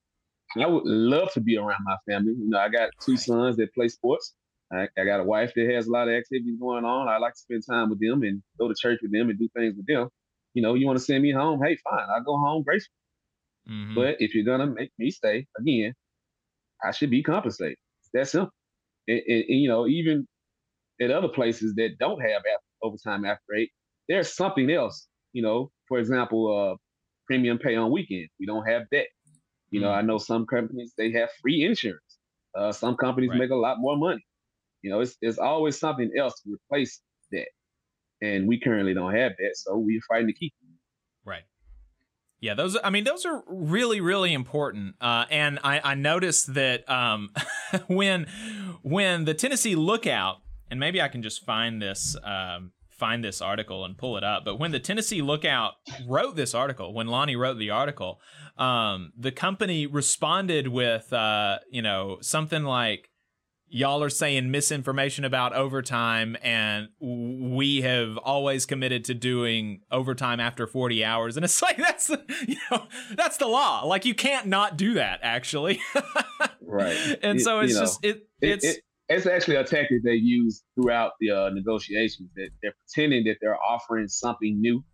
[0.59, 2.33] I would love to be around my family.
[2.33, 4.35] You know, I got two sons that play sports.
[4.73, 7.09] I, I got a wife that has a lot of activities going on.
[7.09, 9.49] I like to spend time with them and go to church with them and do
[9.57, 10.09] things with them.
[10.55, 11.61] You know, you want to send me home?
[11.63, 12.95] Hey, fine, I'll go home gracefully.
[13.71, 13.95] Mm-hmm.
[13.95, 15.95] But if you're gonna make me stay again,
[16.83, 17.77] I should be compensated.
[18.01, 18.53] It's that simple.
[19.09, 20.27] And, and- and, you know, even
[21.01, 23.71] at other places that don't have after, overtime after eight,
[24.09, 25.09] there's something else.
[25.33, 26.77] You know, for example, uh,
[27.27, 28.31] premium pay on weekends.
[28.39, 29.07] We don't have that.
[29.71, 32.19] You know, I know some companies they have free insurance.
[32.57, 34.25] Uh, some companies make a lot more money.
[34.83, 37.01] You know, it's there's always something else to replace
[37.33, 37.49] that,
[38.23, 40.55] and we currently don't have that, so we're fighting to keep.
[40.63, 40.69] it.
[41.29, 41.43] Right.
[42.41, 42.77] Yeah, those.
[42.83, 44.95] I mean, those are really, really important.
[45.01, 47.31] Uh, and I, I noticed that um,
[47.89, 48.27] when
[48.83, 50.39] when the Tennessee Lookout,
[50.71, 54.45] and maybe I can just find this um, find this article and pull it up.
[54.45, 55.75] But when the Tennessee Lookout
[56.07, 58.21] wrote this article, when Lonnie wrote the article,
[58.57, 63.11] um, the company responded with uh, you know something like
[63.69, 70.69] y'all are saying misinformation about overtime and we have always committed to doing overtime after
[70.69, 71.37] 40 hours.
[71.37, 73.85] And it's like that's you know that's the law.
[73.85, 75.81] Like you can't not do that actually.
[76.69, 76.97] Right.
[77.23, 80.15] And It- so it's know, just it it- it's it- it's actually a tactic they
[80.15, 84.85] use throughout the uh, negotiations that they're pretending that they're offering something new.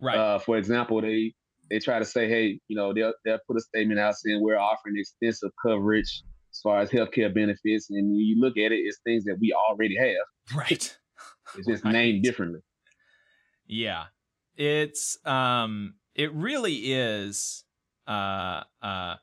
[0.00, 0.16] Right.
[0.16, 1.34] Uh, for example, they
[1.70, 4.58] they try to say, hey, you know, they'll they'll put a statement out saying we're
[4.58, 6.22] offering extensive coverage
[6.52, 9.52] as far as healthcare benefits, and when you look at it, it's things that we
[9.52, 10.56] already have.
[10.56, 10.96] Right.
[11.56, 12.60] It's just named differently.
[13.66, 14.04] Yeah.
[14.54, 17.64] It's um it really is
[18.06, 19.14] uh uh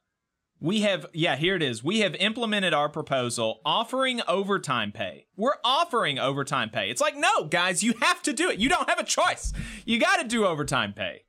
[0.60, 1.84] we have yeah, here it is.
[1.84, 5.28] We have implemented our proposal offering overtime pay.
[5.36, 6.90] We're offering overtime pay.
[6.90, 8.60] It's like, "No, guys, you have to do it.
[8.60, 9.54] You don't have a choice.
[9.86, 11.24] You got to do overtime pay."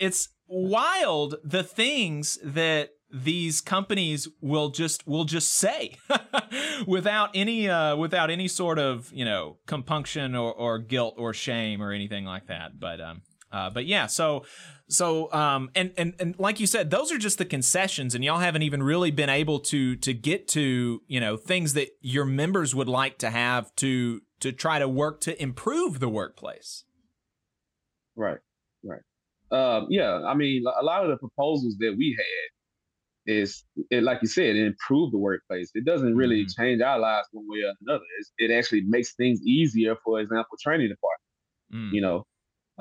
[0.00, 5.96] It's wild the things that these companies will just will just say
[6.86, 11.80] without any uh without any sort of you know compunction or, or guilt or shame
[11.80, 14.44] or anything like that but um uh but yeah so
[14.88, 18.38] so um and and and like you said those are just the concessions and y'all
[18.38, 22.74] haven't even really been able to to get to you know things that your members
[22.74, 26.84] would like to have to to try to work to improve the workplace
[28.16, 28.38] Right,
[28.84, 29.00] right.
[29.50, 34.18] Um, yeah, I mean, a lot of the proposals that we had is, it, like
[34.22, 35.70] you said, it improved the workplace.
[35.74, 36.62] It doesn't really Mm-hmm.
[36.62, 38.04] change our lives one way or another.
[38.18, 39.94] It's, it actually makes things easier.
[40.04, 41.22] For example, training department.
[41.72, 41.92] Mm.
[41.94, 42.26] You know,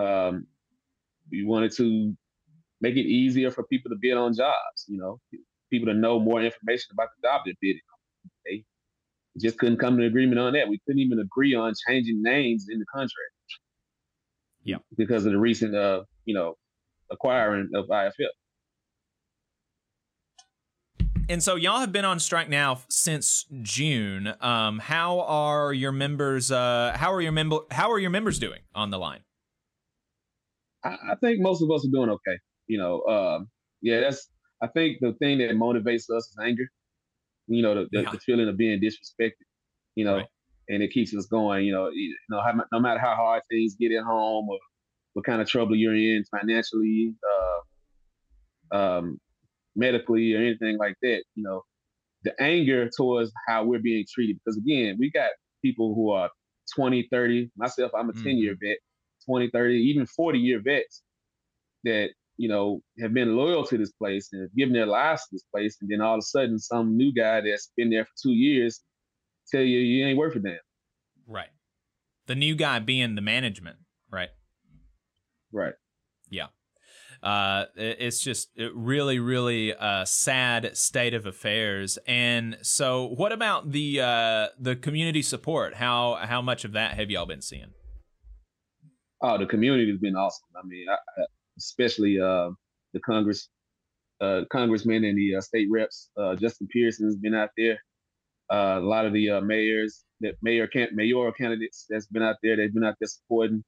[0.04, 0.48] um,
[1.32, 2.16] we wanted to
[2.82, 4.86] make it easier for people to bid on jobs.
[4.88, 5.20] You know,
[5.72, 8.32] people to know more information about the job they're bidding on.
[8.46, 8.63] They
[9.40, 10.68] just couldn't come to an agreement on that.
[10.68, 13.32] We couldn't even agree on changing names in the contract.
[14.63, 14.78] Yeah.
[14.98, 16.56] Because of the recent, uh, you know,
[17.10, 18.16] acquiring of IFF.
[21.30, 24.34] And so y'all have been on strike now since June.
[24.40, 26.52] Um, how are your members?
[26.52, 27.60] Uh, how are your member?
[27.72, 29.20] How are your members doing on the line?
[30.88, 32.38] I, I think most of us are doing okay.
[32.67, 33.47] You know, um,
[33.82, 34.30] yeah, that's.
[34.62, 36.67] I think the thing that motivates us is anger.
[37.47, 38.12] You know, the, the, Yeah.
[38.12, 39.34] the feeling of being disrespected.
[39.95, 40.23] You know,
[40.69, 41.65] and it keeps us going.
[41.65, 44.58] You know, you know, how, no matter how hard things get at home or
[45.13, 47.15] what kind of trouble you're in financially,
[48.73, 49.19] uh, um,
[49.76, 51.23] medically, or anything like that.
[51.36, 51.62] You know,
[52.23, 54.38] the anger towards how we're being treated.
[54.43, 55.30] Because again, we got
[55.63, 56.30] people who are
[56.76, 57.52] 20, 30.
[57.58, 58.78] Myself, I'm a 10 year vet,
[59.28, 61.04] 20, 30, even 40 year vets
[61.84, 65.28] that, you know, have been loyal to this place and have given their lives to
[65.32, 65.78] this place.
[65.82, 68.82] And then all of a sudden, some new guy that's been there for two years
[69.52, 70.58] tell you you ain't worth a damn.
[71.28, 71.50] Right.
[72.28, 73.78] The new guy being the management,
[74.12, 74.30] right?
[75.52, 75.74] Right.
[76.30, 76.48] Yeah.
[77.24, 81.98] Uh, it's just really, really a sad state of affairs.
[82.08, 85.76] And so, what about the uh, the community support?
[85.76, 87.72] How how much of that have y'all been seeing?
[89.22, 90.48] Oh, the community has been awesome.
[90.56, 91.24] I mean, I,
[91.58, 92.50] especially uh,
[92.94, 93.50] the Congress,
[94.22, 96.10] uh, congressmen and the uh, state reps.
[96.18, 97.80] Uh, Justin Pearson has been out there.
[98.52, 102.38] Uh, a lot of the uh, mayors, that mayor can mayoral candidates that's been out
[102.42, 102.56] there.
[102.56, 103.64] They've been out there supporting.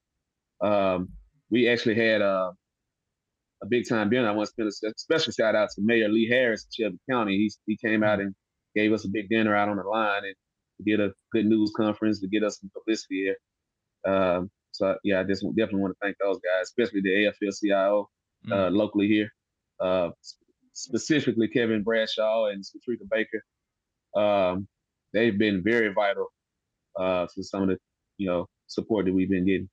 [0.62, 1.10] Um,
[1.50, 2.54] we actually had a
[3.68, 4.30] big time dinner.
[4.30, 7.38] I want to spend a special shout out to Mayor Lee Harris of Shelby County.
[7.38, 8.34] He he came out and
[8.76, 10.36] gave us a big dinner out on the line and
[10.86, 13.34] did a good news conference to get us some publicity
[14.06, 14.14] here.
[14.14, 17.10] Um, so yeah, I just definitely want to thank those guys, especially the
[17.44, 18.10] AFL-CIO
[18.50, 19.30] uh, locally here,
[19.82, 20.12] uh,
[20.72, 23.44] specifically Kevin Bradshaw and Satrika Baker.
[24.16, 24.70] Um,
[25.12, 26.28] they've been very vital
[26.98, 27.78] uh, to some of the
[28.18, 29.70] you know support that we've been getting.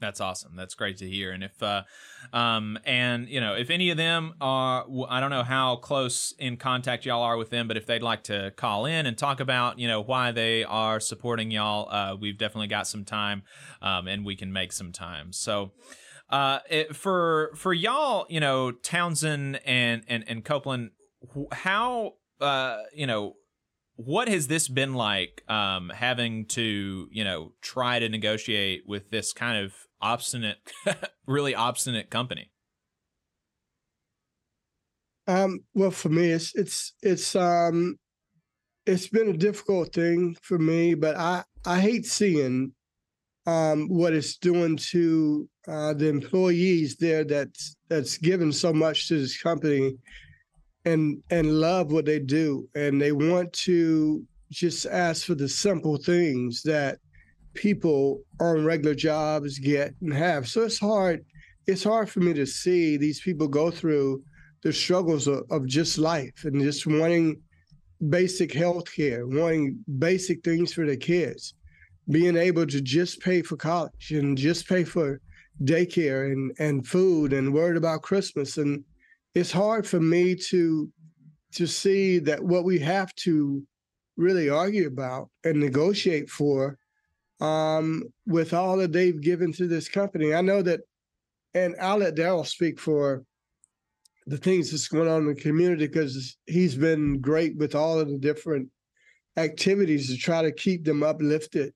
[0.00, 0.56] That's awesome.
[0.56, 1.30] That's great to hear.
[1.30, 1.84] And if, uh,
[2.32, 6.56] um, and you know, if any of them are, I don't know how close in
[6.56, 9.78] contact y'all are with them, but if they'd like to call in and talk about,
[9.78, 13.44] you know, why they are supporting y'all, uh, we've definitely got some time,
[13.80, 15.32] um, and we can make some time.
[15.32, 15.72] So,
[16.28, 20.90] uh, it, for for y'all, you know, Townsend and and and Copeland,
[21.52, 23.36] how, uh, you know,
[23.96, 29.32] what has this been like um having to you know try to negotiate with this
[29.32, 30.58] kind of obstinate
[31.26, 32.50] really obstinate company?
[35.26, 37.96] Um, well, for me, it's it's it's um,
[38.86, 42.72] it's been a difficult thing for me, but I I hate seeing
[43.46, 49.18] um what it's doing to uh, the employees there that's that's given so much to
[49.18, 49.96] this company
[50.84, 55.96] and and love what they do and they want to just ask for the simple
[55.96, 56.98] things that
[57.54, 61.24] people on regular jobs get and have so it's hard
[61.66, 64.22] it's hard for me to see these people go through
[64.62, 67.40] the struggles of, of just life and just wanting
[68.08, 71.54] basic health care, wanting basic things for their kids,
[72.10, 75.20] being able to just pay for college and just pay for
[75.62, 78.56] daycare and, and food and worried about Christmas.
[78.56, 78.84] And
[79.34, 80.90] it's hard for me to
[81.54, 83.62] to see that what we have to
[84.16, 86.76] really argue about and negotiate for
[87.40, 90.34] um, with all that they've given to this company.
[90.34, 90.80] I know that,
[91.52, 93.24] and I'll let Daryl speak for
[94.26, 98.08] the things that's going on in the community because he's been great with all of
[98.08, 98.68] the different
[99.36, 101.72] activities to try to keep them uplifted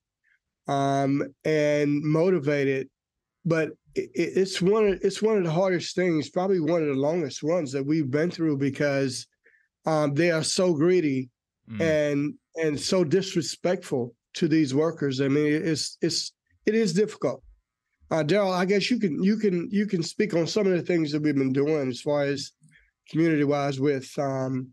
[0.67, 2.89] um, and motivated.
[3.45, 7.01] But it, it's one of it's one of the hardest things, probably one of the
[7.01, 9.27] longest ones that we've been through because
[9.85, 11.29] um, they are so greedy
[11.69, 11.81] mm.
[11.81, 15.21] and and so disrespectful to these workers.
[15.21, 16.33] I mean, it's it's
[16.65, 17.43] it is difficult.
[18.11, 20.81] Uh, Daryl, I guess you can you can you can speak on some of the
[20.81, 22.51] things that we've been doing as far as
[23.09, 24.69] community wise with um,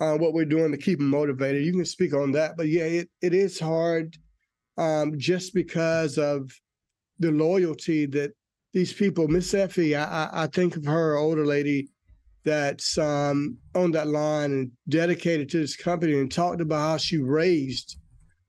[0.00, 1.64] uh, what we're doing to keep them motivated.
[1.64, 4.16] You can speak on that, but yeah, it, it is hard
[4.76, 6.50] um, just because of
[7.20, 8.32] the loyalty that
[8.74, 9.28] these people.
[9.28, 11.88] Miss Effie, I, I think of her older lady
[12.44, 17.16] that's um, on that line and dedicated to this company and talked about how she
[17.16, 17.96] raised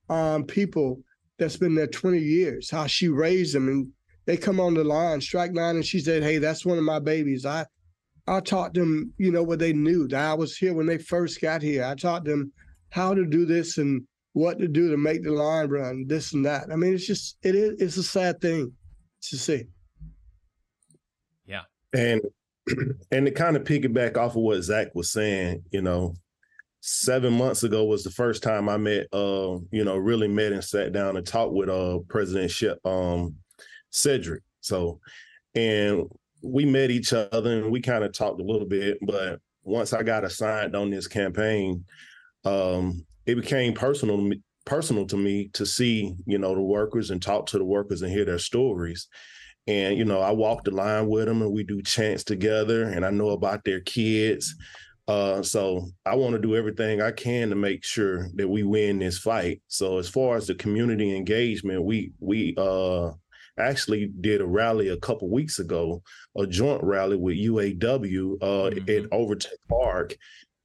[0.09, 0.99] um, people
[1.37, 3.69] that's been there 20 years, how she raised them.
[3.69, 3.87] And
[4.25, 6.99] they come on the line, strike nine, and she said, Hey, that's one of my
[6.99, 7.45] babies.
[7.45, 7.65] I
[8.27, 10.09] I taught them, you know, what they knew.
[10.11, 11.85] I was here when they first got here.
[11.85, 12.51] I taught them
[12.89, 14.01] how to do this and
[14.33, 16.71] what to do to make the line run, this and that.
[16.71, 18.73] I mean, it's just it is it's a sad thing
[19.29, 19.65] to see.
[21.95, 22.21] And
[23.11, 26.15] and to kind of piggyback off of what Zach was saying, you know,
[26.81, 30.63] seven months ago was the first time I met, uh, you know, really met and
[30.63, 33.35] sat down and talked with uh President Shep, um,
[33.91, 34.43] Cedric.
[34.61, 34.99] So,
[35.55, 36.03] and
[36.43, 38.97] we met each other and we kind of talked a little bit.
[39.01, 41.85] But once I got assigned on this campaign,
[42.43, 47.09] um, it became personal to me, personal to me to see, you know, the workers
[47.09, 49.07] and talk to the workers and hear their stories.
[49.67, 53.05] And, you know, I walk the line with them and we do chants together and
[53.05, 54.55] I know about their kids.
[55.07, 58.99] Uh, so I want to do everything I can to make sure that we win
[58.99, 59.61] this fight.
[59.67, 63.11] So as far as the community engagement, we we uh
[63.57, 66.01] actually did a rally a couple weeks ago,
[66.37, 68.89] a joint rally with UAW uh, mm-hmm.
[68.89, 70.15] at Overton Park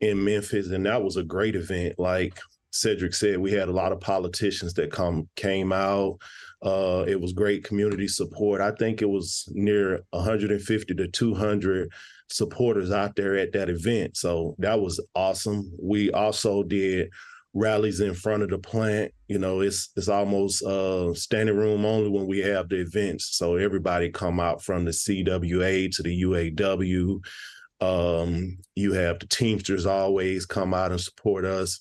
[0.00, 1.98] in Memphis, and that was a great event.
[1.98, 2.38] Like
[2.72, 6.18] Cedric said, we had a lot of politicians that come came out.
[6.62, 8.60] Uh, it was great community support.
[8.60, 11.90] I think it was near 150 to 200
[12.28, 14.16] supporters out there at that event.
[14.16, 15.72] So that was awesome.
[15.80, 17.10] We also did
[17.52, 19.12] rallies in front of the plant.
[19.28, 23.36] You know, it's it's almost uh, standing room only when we have the events.
[23.36, 27.20] So everybody come out from the CWA to the UAW.
[27.80, 31.80] Um, you have the Teamsters always come out and support us.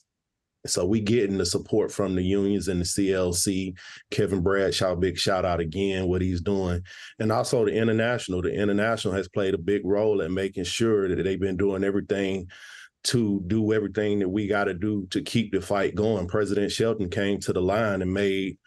[0.70, 3.78] So we getting the support from the unions and the CLC.
[4.12, 6.82] Kevin Bradshaw, big shout out again what he's doing,
[7.20, 8.42] and also the international.
[8.42, 12.48] The international has played a big role in making sure that they've been doing everything
[13.06, 16.28] to do everything that we got to do to keep the fight going.
[16.28, 18.58] President Shelton came to the line and made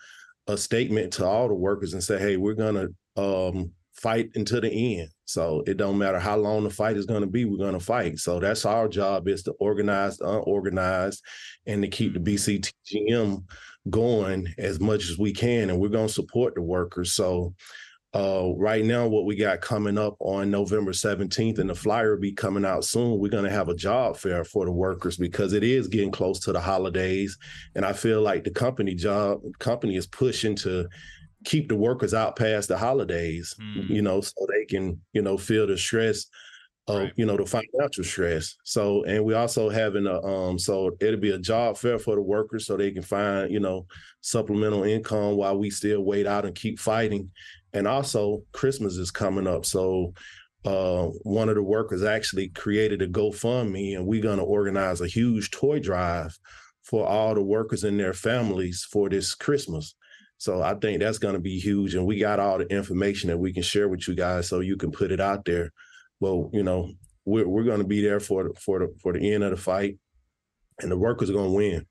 [0.47, 4.99] a statement to all the workers and said, "Hey, we're gonna um, fight until the
[4.99, 5.09] end.
[5.25, 7.85] So it don't matter how long the fight is going to be, we're going to
[7.85, 8.19] fight.
[8.19, 11.23] So that's our job is to organize the unorganized
[11.67, 13.45] and to keep the BCTGM
[13.91, 15.71] going as much as we can.
[15.71, 17.13] And we're going to support the workers.
[17.13, 17.55] So
[18.15, 22.21] uh, right now, what we got coming up on November 17th, and the flyer will
[22.21, 23.19] be coming out soon.
[23.19, 26.39] We're going to have a job fair for the workers because it is getting close
[26.41, 27.39] to the holidays,
[27.75, 30.89] and I feel like the company job company is pushing to
[31.45, 33.89] keep the workers out past the holidays, mm.
[33.89, 36.27] you know, so they can, you know, feel the stress
[36.89, 37.13] of, right.
[37.17, 38.57] you know, the financial stress.
[38.65, 42.23] So, and we also having a, um, so it'll be a job fair for the
[42.23, 43.87] workers so they can find, you know,
[44.21, 47.31] supplemental income while we still wait out and keep fighting.
[47.73, 49.65] And also Christmas is coming up.
[49.65, 50.15] So,
[50.65, 55.09] uh, one of the workers actually created a GoFundMe and we're going to organize a
[55.09, 56.39] huge toy drive
[56.85, 59.95] for all the workers and their families for this Christmas.
[60.43, 61.95] So I think that's going to be huge.
[61.95, 64.77] And we got all the information that we can share with you guys so you
[64.77, 65.71] can put it out there.
[66.19, 66.91] Well, you know,
[67.25, 69.57] we're, we're going to be there for the, for the, for the end of the
[69.57, 69.99] fight
[70.81, 71.87] and the workers are going to win.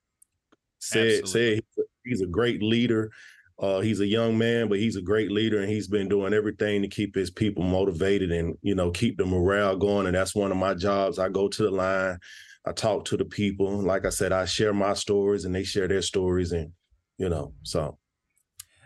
[0.80, 1.62] Said, said
[2.04, 3.10] he's a great leader.
[3.58, 6.82] Uh, he's a young man, but he's a great leader, and he's been doing everything
[6.82, 10.08] to keep his people motivated and you know keep the morale going.
[10.08, 11.20] And that's one of my jobs.
[11.20, 12.18] I go to the line,
[12.66, 13.82] I talk to the people.
[13.82, 16.74] Like I said, I share my stories, and they share their stories, and
[17.18, 17.98] you know, so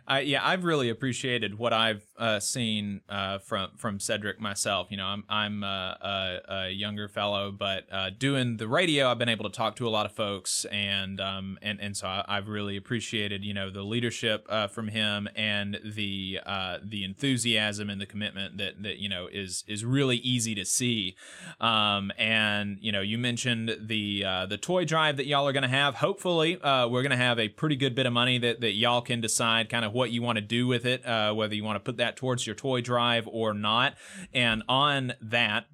[0.08, 4.88] I, yeah, I've really appreciated what I've uh, seen uh, from from Cedric myself.
[4.90, 9.18] You know, I'm I'm uh, a, a, younger fellow, but uh, doing the radio, I've
[9.18, 12.36] been able to talk to a lot of folks, and um, and and so I,
[12.36, 17.90] have really appreciated you know the leadership uh, from him and the uh, the enthusiasm
[17.90, 21.16] and the commitment that that you know is is really easy to see.
[21.60, 25.70] Um, and you know, you mentioned the the toy drive that y'all are going to
[25.70, 25.96] have.
[25.96, 29.20] Hopefully, we're going to have a pretty good bit of money that that y'all can
[29.20, 31.04] decide kind of what you want to do with it,
[31.36, 33.96] whether you want to put that towards your toy drive or not.
[34.34, 35.66] And on that,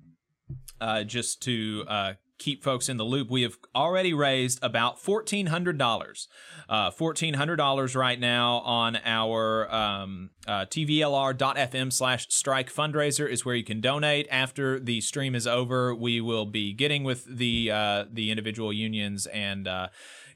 [0.79, 5.47] uh, just to uh, keep folks in the loop, we have already raised about fourteen
[5.47, 6.27] hundred dollars.
[6.67, 13.45] Uh, fourteen hundred dollars right now on our um, uh, tvlr.fm slash strike fundraiser is
[13.45, 14.27] where you can donate.
[14.31, 19.27] After the stream is over, we will be getting with the uh, the individual unions
[19.27, 19.89] and uh,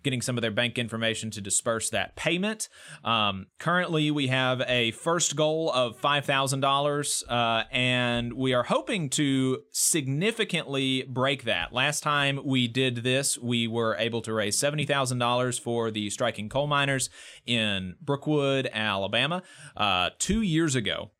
[0.06, 2.70] getting some of their bank information to disperse that payment.
[3.04, 9.64] Um, currently, we have a first goal of $5,000, uh, and we are hoping to
[9.72, 11.74] significantly break that.
[11.74, 16.68] Last time we did this, we were able to raise $70,000 for the striking coal
[16.68, 17.10] miners
[17.46, 19.44] in Brookwood, Alabama.
[19.76, 21.12] Uh, two years ago,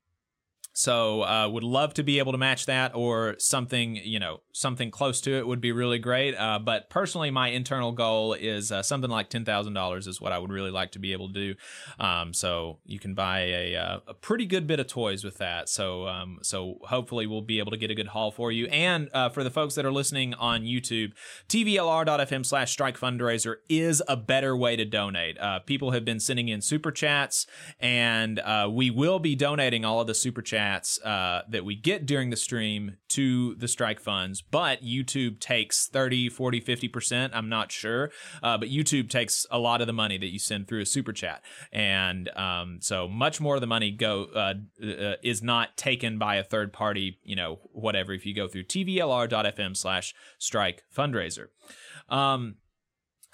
[0.78, 4.92] so uh, would love to be able to match that or something, you know, something
[4.92, 6.36] close to it would be really great.
[6.36, 10.34] Uh, but personally, my internal goal is uh, something like ten thousand dollars is what
[10.34, 11.56] I would really like to be able to do.
[11.98, 15.70] Um, so you can buy a, uh, a pretty good bit of toys with that.
[15.70, 18.66] So um, so hopefully we'll be able to get a good haul for you.
[18.68, 21.14] And uh, for the folks that are listening on YouTube,
[21.48, 25.40] tvlr.fm slash strike fundraiser is a better way to donate.
[25.40, 27.48] Uh, people have been sending in super chats,
[27.80, 30.65] and we will be donating all of the super chats
[31.04, 36.30] uh, that we get during the stream to the strike funds, but YouTube takes 30,
[36.30, 37.30] 40, 50%.
[37.34, 38.12] I'm not sure.
[38.42, 41.14] Uh, but YouTube takes a lot of the money that you send through a super
[41.14, 41.44] chat.
[41.72, 44.54] And um, so much more of the money go uh,
[44.84, 48.64] uh is not taken by a third party, you know, whatever, if you go through
[48.64, 51.48] tvlr.fm slash strike fundraiser.
[52.10, 52.56] Um,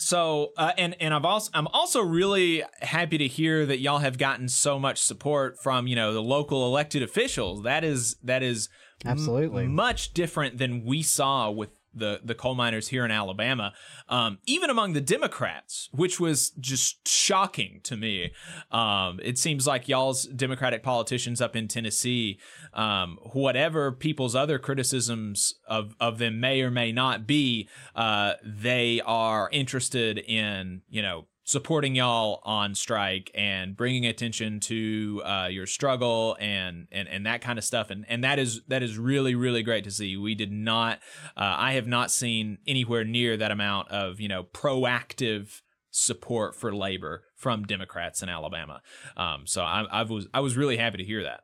[0.02, 4.18] so uh, and and I've also I'm also really happy to hear that y'all have
[4.18, 7.64] gotten so much support from you know the local elected officials.
[7.64, 8.68] That is that is
[9.06, 13.74] absolutely m- much different than we saw with the the coal miners here in Alabama,
[14.10, 18.32] um, even among the Democrats, which was just shocking to me.
[18.72, 22.40] Um, it seems like y'all's Democratic politicians up in Tennessee,
[22.74, 29.02] um, whatever people's other criticisms of of them may or may not be, uh, they
[29.06, 35.66] are interested in you know supporting y'all on strike and bringing attention to uh, your
[35.66, 37.90] struggle and, and and that kind of stuff.
[37.90, 40.16] And and that is that is really really great to see.
[40.16, 41.00] We did not
[41.36, 46.74] uh, i have not seen anywhere near that amount of you know proactive support for
[46.74, 48.82] labor from democrats in alabama.
[49.18, 51.42] Um, so I, I was i was really happy to hear that.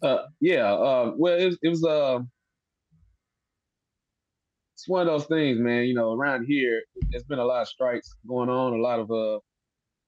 [0.00, 2.20] Uh, yeah uh, well it, it was uh
[4.82, 5.84] it's one of those things, man.
[5.84, 9.12] You know, around here, there's been a lot of strikes going on, a lot of
[9.12, 9.38] uh,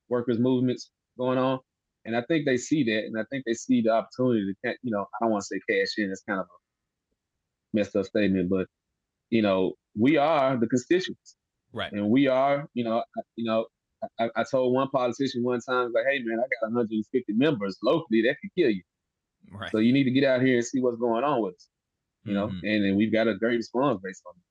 [0.08, 1.60] workers' movements going on,
[2.04, 4.90] and I think they see that, and I think they see the opportunity to, you
[4.90, 6.10] know, I don't want to say cash in.
[6.10, 8.66] It's kind of a messed up statement, but
[9.30, 11.36] you know, we are the constituents,
[11.72, 11.92] right?
[11.92, 13.04] And we are, you know,
[13.36, 13.66] you know,
[14.18, 18.22] I, I told one politician one time, like, hey, man, I got 150 members locally
[18.22, 18.82] that could kill you.
[19.52, 19.70] Right.
[19.70, 21.68] So you need to get out here and see what's going on with us,
[22.24, 22.40] you mm-hmm.
[22.40, 24.42] know, and, and we've got a great response based on it.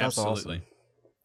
[0.00, 0.06] Yep.
[0.06, 0.56] That's Absolutely.
[0.56, 0.66] Awesome.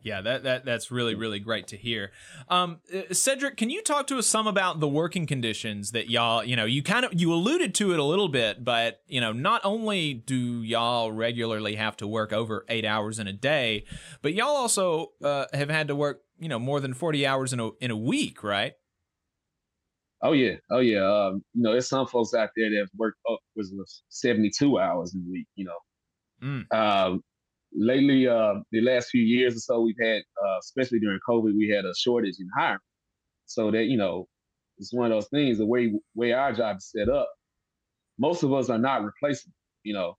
[0.06, 2.12] Yeah, that, that that's really really great to hear.
[2.48, 6.44] Um, uh, Cedric, can you talk to us some about the working conditions that y'all,
[6.44, 9.32] you know, you kind of you alluded to it a little bit, but you know,
[9.32, 13.84] not only do y'all regularly have to work over eight hours in a day,
[14.22, 17.60] but y'all also uh, have had to work, you know, more than forty hours in
[17.60, 18.74] a in a week, right?
[20.22, 21.04] Oh yeah, oh yeah.
[21.04, 23.74] Um, you know, there's some folks out there that have worked up was
[24.10, 25.48] seventy two hours in a week.
[25.56, 26.76] You know, mm.
[26.78, 27.24] um,
[27.78, 31.70] lately, uh, the last few years or so, we've had, uh, especially during COVID, we
[31.70, 32.80] had a shortage in hiring.
[33.46, 34.28] So that you know,
[34.78, 35.58] it's one of those things.
[35.58, 37.30] The way way our job is set up,
[38.18, 39.54] most of us are not replaceable.
[39.84, 40.18] You know,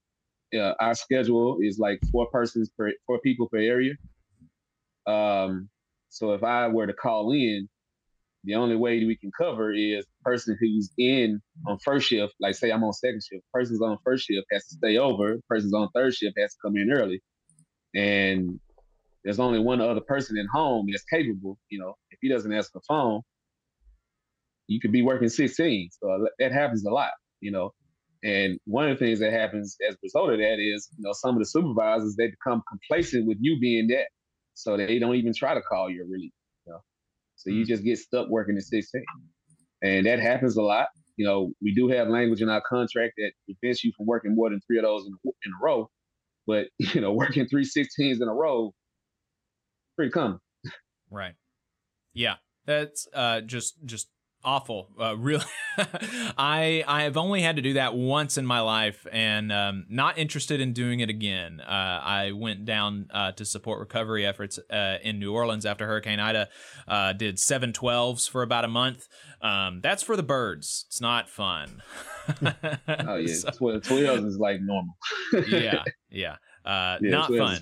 [0.58, 3.94] uh, our schedule is like four persons per four people per area.
[5.06, 5.68] Um,
[6.08, 7.68] so if I were to call in,
[8.44, 12.34] the only way we can cover is person who's in on first shift.
[12.38, 15.38] Like say I'm on second shift, person's on first shift has to stay over.
[15.48, 17.20] Person's on third shift has to come in early
[17.96, 18.60] and
[19.24, 22.70] there's only one other person in home that's capable, you know, if he doesn't answer
[22.74, 23.22] the phone,
[24.68, 25.88] you could be working 16.
[25.90, 27.72] So uh, that happens a lot, you know.
[28.22, 31.12] And one of the things that happens as a result of that is, you know,
[31.12, 34.06] some of the supervisors they become complacent with you being that,
[34.54, 36.32] so they don't even try to call you really,
[36.66, 36.80] you know.
[37.36, 37.68] So you mm.
[37.68, 39.04] just get stuck working at 16.
[39.82, 40.88] And that happens a lot.
[41.16, 44.50] You know, we do have language in our contract that prevents you from working more
[44.50, 45.90] than three of those in, in a row.
[46.46, 48.72] But, you know, working three 16s in a row,
[49.96, 50.38] pretty common.
[51.10, 51.34] Right.
[52.14, 52.36] Yeah.
[52.66, 54.08] That's uh, just just
[54.46, 54.88] awful.
[54.98, 55.44] Uh, really,
[55.76, 60.16] I I have only had to do that once in my life, and um, not
[60.16, 61.60] interested in doing it again.
[61.60, 66.20] Uh, I went down uh, to support recovery efforts uh, in New Orleans after Hurricane
[66.20, 66.48] Ida.
[66.88, 69.08] Uh, did seven twelves for about a month.
[69.42, 70.86] Um, that's for the birds.
[70.88, 71.82] It's not fun.
[72.42, 74.96] oh yeah, so, twelves is like normal.
[75.48, 76.36] yeah, yeah.
[76.64, 77.60] Uh, yeah, not fun.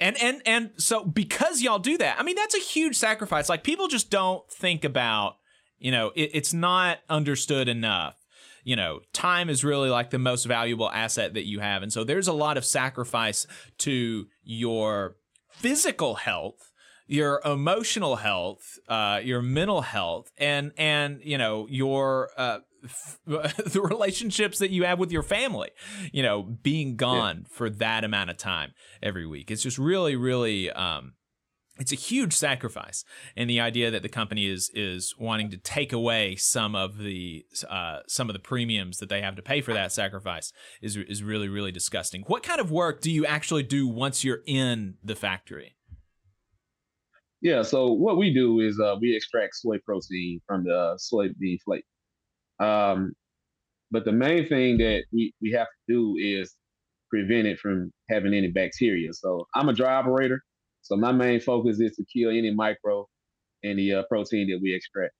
[0.00, 3.48] And and and so because y'all do that, I mean that's a huge sacrifice.
[3.48, 5.36] Like people just don't think about
[5.80, 8.14] you know, it, it's not understood enough.
[8.62, 11.82] You know, time is really like the most valuable asset that you have.
[11.82, 13.46] And so there's a lot of sacrifice
[13.78, 15.16] to your
[15.50, 16.70] physical health
[17.10, 23.80] your emotional health, uh, your mental health, and and you know your uh, f- the
[23.82, 25.70] relationships that you have with your family.
[26.12, 27.56] You know, being gone yeah.
[27.56, 29.50] for that amount of time every week.
[29.50, 31.14] It's just really, really um,
[31.80, 33.04] it's a huge sacrifice.
[33.36, 37.44] And the idea that the company is is wanting to take away some of the
[37.68, 40.52] uh, some of the premiums that they have to pay for that sacrifice
[40.82, 42.22] is is really really disgusting.
[42.26, 45.74] What kind of work do you actually do once you're in the factory?
[47.40, 51.58] Yeah so what we do is uh, we extract soy protein from the uh, soybean
[51.64, 51.84] flake.
[52.60, 53.12] Um,
[53.90, 56.54] but the main thing that we, we have to do is
[57.08, 59.12] prevent it from having any bacteria.
[59.14, 60.42] So i'm a dry operator
[60.82, 63.06] so my main focus is to kill any micro
[63.62, 65.12] in the uh, protein that we extract.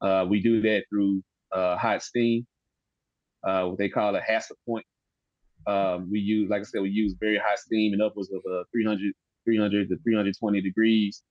[0.00, 1.22] Uh, we do that through
[1.52, 2.46] uh, hot steam,
[3.46, 4.86] uh, what they call a HACCP point.
[5.66, 8.64] Um, we use, like I said, we use very hot steam and upwards of uh,
[8.72, 9.12] 300,
[9.44, 11.22] 300 to 320 degrees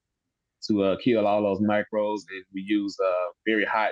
[0.67, 2.25] to uh, kill all those microbes.
[2.31, 2.97] And we use
[3.45, 3.91] very hot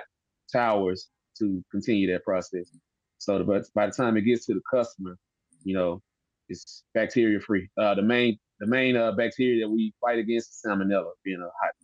[0.52, 1.08] towers
[1.38, 2.70] to continue that process.
[3.18, 5.16] So the, by the time it gets to the customer,
[5.62, 6.02] you know,
[6.48, 7.68] it's bacteria free.
[7.78, 11.44] Uh, the main the main uh, bacteria that we fight against is salmonella, being a
[11.44, 11.74] hot.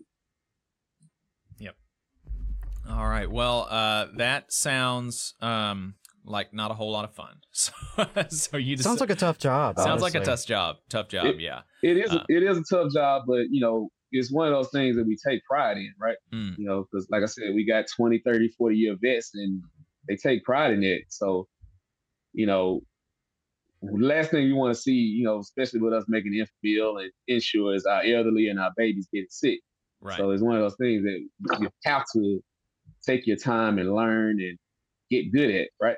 [1.58, 1.74] Yep.
[2.88, 3.30] All right.
[3.30, 5.94] Well, uh, that sounds um,
[6.24, 7.36] like not a whole lot of fun.
[7.52, 7.72] So,
[8.28, 9.76] so you just sounds like a tough job.
[9.76, 10.06] Sounds honestly.
[10.06, 10.76] like a tough job.
[10.88, 11.26] Tough job.
[11.26, 11.62] It, yeah.
[11.82, 12.10] It is.
[12.10, 15.06] Uh, it is a tough job, but you know, it's one of those things that
[15.06, 16.16] we take pride in, right?
[16.32, 16.56] Mm.
[16.58, 19.62] You know, because like I said, we got 20, 30, 40 year vets and
[20.08, 21.02] they take pride in it.
[21.08, 21.48] So,
[22.32, 22.89] you know, the
[23.82, 27.74] last thing you want to see, you know, especially with us making Enfamil and Ensure
[27.74, 29.60] is our elderly and our babies getting sick.
[30.00, 30.16] Right.
[30.16, 32.40] So it's one of those things that you have to
[33.04, 34.58] take your time and learn and
[35.10, 35.96] get good at, right?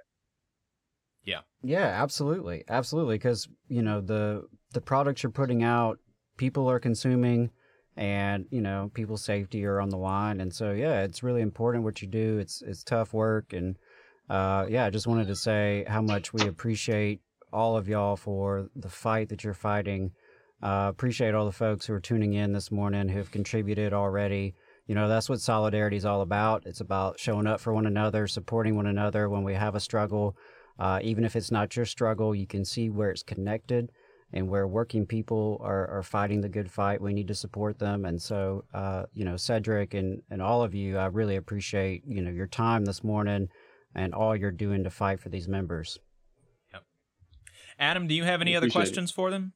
[1.25, 1.41] Yeah.
[1.63, 2.65] Yeah, absolutely.
[2.69, 3.17] Absolutely.
[3.17, 5.99] Because, you know, the the products you're putting out,
[6.37, 7.51] people are consuming
[7.97, 10.41] and, you know, people's safety are on the line.
[10.41, 12.39] And so yeah, it's really important what you do.
[12.39, 13.77] It's it's tough work and
[14.31, 17.21] uh, yeah, I just wanted to say how much we appreciate
[17.53, 20.13] all of y'all for the fight that you're fighting.
[20.63, 24.55] Uh, appreciate all the folks who are tuning in this morning who have contributed already.
[24.87, 26.67] You know, that's what solidarity is all about.
[26.67, 30.37] It's about showing up for one another, supporting one another when we have a struggle.
[30.79, 33.91] Uh, even if it's not your struggle, you can see where it's connected
[34.33, 37.01] and where working people are, are fighting the good fight.
[37.01, 38.05] We need to support them.
[38.05, 42.23] And so, uh, you know, Cedric and, and all of you, I really appreciate, you
[42.23, 43.49] know, your time this morning
[43.95, 45.99] and all you're doing to fight for these members.
[47.79, 49.15] Adam, do you have any other questions it.
[49.15, 49.53] for them?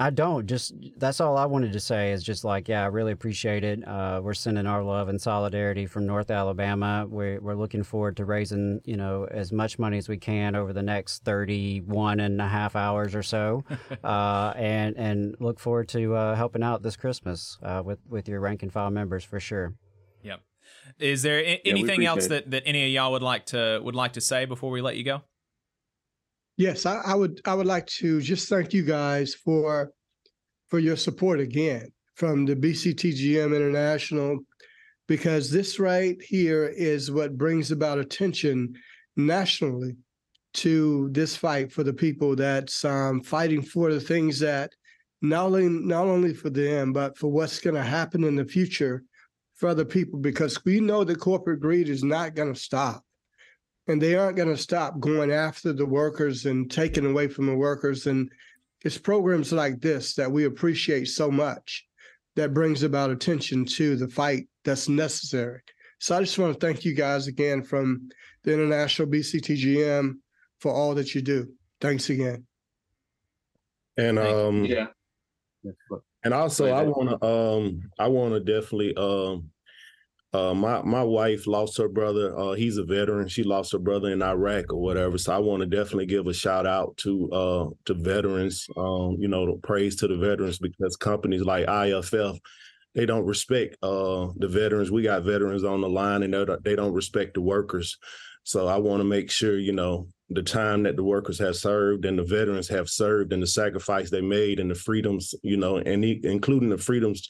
[0.00, 0.46] I don't.
[0.46, 3.86] Just that's all I wanted to say is just like, yeah, I really appreciate it.
[3.86, 7.06] Uh, we're sending our love and solidarity from North Alabama.
[7.08, 10.72] We're, we're looking forward to raising, you know, as much money as we can over
[10.72, 13.62] the next 31 and a half hours or so.
[14.04, 18.40] uh, and, and look forward to uh, helping out this Christmas uh, with, with your
[18.40, 19.74] rank and file members for sure.
[20.24, 20.40] Yep.
[20.98, 24.14] Is there a- anything else that, that any of y'all would like to would like
[24.14, 25.22] to say before we let you go?
[26.56, 27.40] Yes, I, I, would.
[27.44, 29.92] I would like to just thank you guys for
[30.68, 34.38] for your support again from the BCTGM International,
[35.08, 38.74] because this right here is what brings about attention
[39.16, 39.96] nationally
[40.54, 44.72] to this fight for the people that's um, fighting for the things that
[45.22, 49.02] not only not only for them but for what's going to happen in the future
[49.54, 53.02] for other people because we know that corporate greed is not going to stop
[53.88, 57.56] and they aren't going to stop going after the workers and taking away from the
[57.56, 58.06] workers.
[58.06, 58.30] And
[58.84, 61.86] it's programs like this that we appreciate so much
[62.36, 65.60] that brings about attention to the fight that's necessary.
[65.98, 68.08] So I just want to thank you guys again from
[68.44, 70.14] the International BCTGM
[70.60, 71.48] for all that you do.
[71.80, 72.46] Thanks again.
[73.96, 74.86] And um yeah.
[76.24, 79.50] And also I want to um I want to definitely um
[80.34, 82.38] uh, my my wife lost her brother.
[82.38, 83.28] Uh, he's a veteran.
[83.28, 85.18] She lost her brother in Iraq or whatever.
[85.18, 88.66] So I want to definitely give a shout out to uh, to veterans.
[88.76, 92.38] Um, you know, praise to the veterans because companies like IFF
[92.94, 94.90] they don't respect uh, the veterans.
[94.90, 97.96] We got veterans on the line and they don't respect the workers.
[98.44, 102.06] So I want to make sure you know the time that the workers have served
[102.06, 105.76] and the veterans have served and the sacrifice they made and the freedoms, you know,
[105.76, 107.28] and including the freedoms,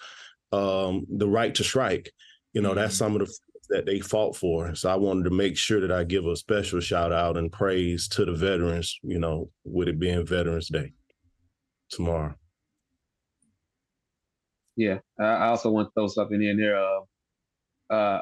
[0.53, 2.13] um, the right to strike
[2.53, 2.79] you know, mm-hmm.
[2.79, 3.39] that's some of the
[3.73, 4.75] that they fought for.
[4.75, 8.07] So I wanted to make sure that I give a special shout out and praise
[8.09, 10.93] to the veterans, you know, with it being Veterans Day
[11.91, 12.35] tomorrow.
[14.77, 16.79] Yeah, I also want to throw something in there.
[16.79, 18.21] Uh, uh,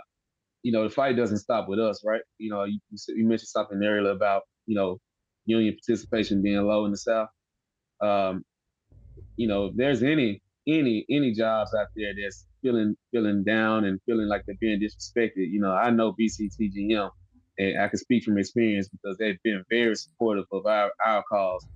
[0.62, 2.22] you know, the fight doesn't stop with us, right?
[2.38, 2.78] You know, you,
[3.08, 4.98] you mentioned something earlier about you know
[5.46, 7.28] union participation being low in the South.
[8.00, 8.44] Um,
[9.36, 14.00] you know, if there's any any any jobs out there that's feeling feeling down and
[14.06, 17.10] feeling like they're being disrespected, you know, I know BCTGM,
[17.58, 21.66] and I can speak from experience because they've been very supportive of our our cause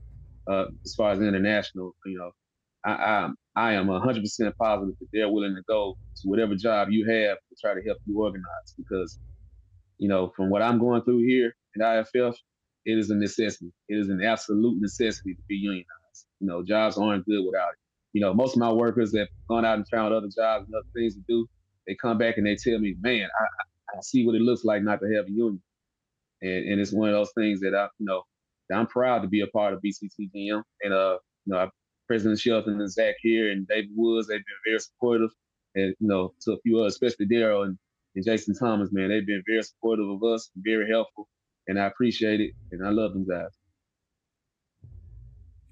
[0.48, 1.94] uh, as far as international.
[2.04, 2.30] You know,
[2.84, 4.22] I I, I am 100%
[4.56, 7.98] positive that they're willing to go to whatever job you have to try to help
[8.06, 9.18] you organize because,
[9.98, 12.36] you know, from what I'm going through here at IFF,
[12.84, 13.72] it is a necessity.
[13.88, 16.26] It is an absolute necessity to be unionized.
[16.40, 17.83] You know, jobs aren't good without it
[18.14, 20.86] you know, most of my workers that gone out and found other jobs and other
[20.94, 21.46] things to do,
[21.86, 23.44] they come back and they tell me, man, I,
[23.96, 25.60] I see what it looks like not to have a union.
[26.40, 28.22] And, and it's one of those things that I, you know,
[28.72, 30.62] I'm proud to be a part of BCTGM.
[30.82, 31.68] And, uh, you know,
[32.06, 35.30] President Shelton and Zach here and David Woods, they've been very supportive.
[35.74, 37.76] And, you know, to a few others, especially Daryl and,
[38.14, 41.28] and Jason Thomas, man, they've been very supportive of us, very helpful.
[41.66, 42.52] And I appreciate it.
[42.70, 43.50] And I love them guys.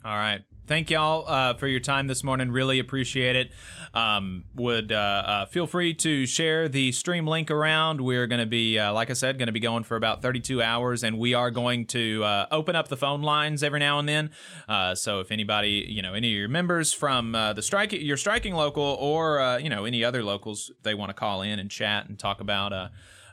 [0.05, 0.43] All right
[0.73, 2.51] thank y'all uh, for your time this morning.
[2.51, 3.53] Really appreciate it.
[3.93, 8.01] Um, would uh, uh, feel free to share the stream link around.
[8.01, 10.63] We're going to be, uh, like I said, going to be going for about 32
[10.63, 14.09] hours, and we are going to uh, open up the phone lines every now and
[14.09, 14.31] then.
[14.67, 18.55] Uh, so if anybody, you know, any of your members from the strike, your striking
[18.55, 22.19] local, or you know, any other locals, they want to call in and chat and
[22.19, 22.73] talk about.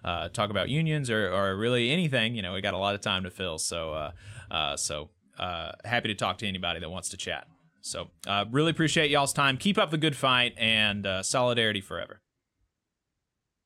[0.02, 2.34] Uh, talk about unions or, or really anything.
[2.34, 3.58] You know, we got a lot of time to fill.
[3.58, 4.12] So,
[4.78, 5.10] so
[5.40, 7.48] uh, happy to talk to anybody that wants to chat.
[7.82, 9.58] So, uh, really appreciate y'all's time.
[9.58, 12.22] Keep up the good fight and uh, solidarity forever.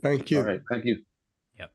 [0.02, 0.40] Thank you.
[0.40, 0.62] All right.
[0.70, 1.02] Thank you.
[1.58, 1.72] Yep.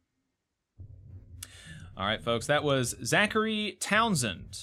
[1.97, 2.47] All right, folks.
[2.47, 4.57] That was Zachary Townsend,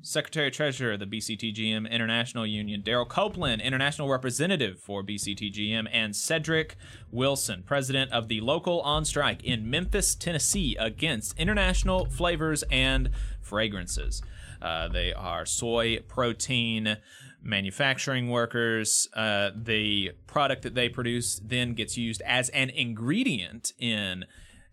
[0.00, 6.76] Secretary Treasurer of the BCTGM International Union, Daryl Copeland, International Representative for BCTGM, and Cedric
[7.10, 13.10] Wilson, President of the Local on Strike in Memphis, Tennessee, against international flavors and
[13.40, 14.22] fragrances.
[14.62, 16.96] Uh, they are soy protein
[17.42, 19.08] manufacturing workers.
[19.14, 24.24] Uh, the product that they produce then gets used as an ingredient in,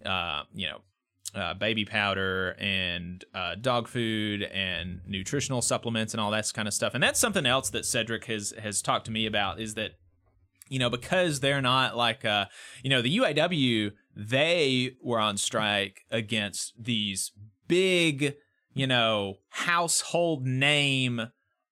[0.05, 0.81] uh, you know,
[1.35, 6.73] uh, baby powder and uh, dog food and nutritional supplements and all that kind of
[6.73, 6.93] stuff.
[6.93, 9.91] And that's something else that Cedric has has talked to me about is that
[10.69, 12.45] you know because they're not like uh,
[12.83, 17.31] you know the UAW they were on strike against these
[17.67, 18.35] big
[18.79, 21.21] you know, household name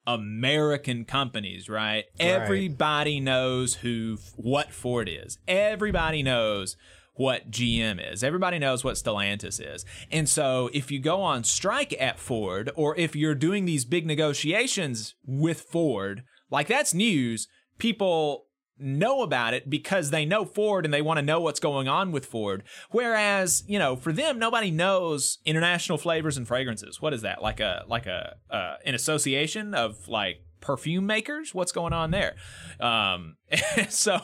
[0.05, 1.77] American companies, right?
[1.77, 2.05] right?
[2.19, 5.37] Everybody knows who what Ford is.
[5.47, 6.75] Everybody knows
[7.13, 8.23] what GM is.
[8.23, 9.85] Everybody knows what Stellantis is.
[10.11, 14.05] And so if you go on strike at Ford or if you're doing these big
[14.05, 17.47] negotiations with Ford, like that's news,
[17.77, 18.46] people
[18.79, 22.11] know about it because they know Ford and they want to know what's going on
[22.11, 22.63] with Ford.
[22.91, 27.01] Whereas, you know, for them, nobody knows international flavors and fragrances.
[27.01, 27.41] What is that?
[27.41, 32.35] Like a like a uh, an association of like perfume makers what's going on there
[32.79, 33.37] um
[33.89, 34.15] so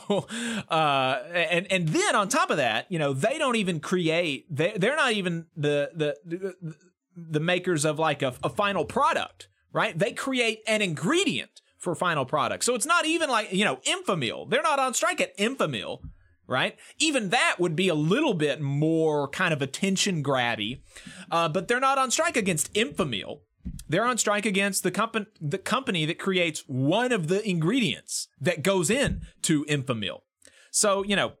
[0.68, 4.72] uh and and then on top of that you know they don't even create they
[4.76, 6.74] they're not even the the the,
[7.16, 12.24] the makers of like a, a final product right they create an ingredient for final
[12.24, 12.64] product.
[12.64, 14.50] So it's not even like, you know, Enfamil.
[14.50, 16.00] They're not on strike at Enfamil,
[16.48, 16.76] right?
[16.98, 20.80] Even that would be a little bit more kind of attention grabby.
[21.30, 23.40] Uh, but they're not on strike against Enfamil.
[23.88, 28.62] They're on strike against the company the company that creates one of the ingredients that
[28.62, 30.20] goes in to Enfamil.
[30.70, 31.34] So, you know,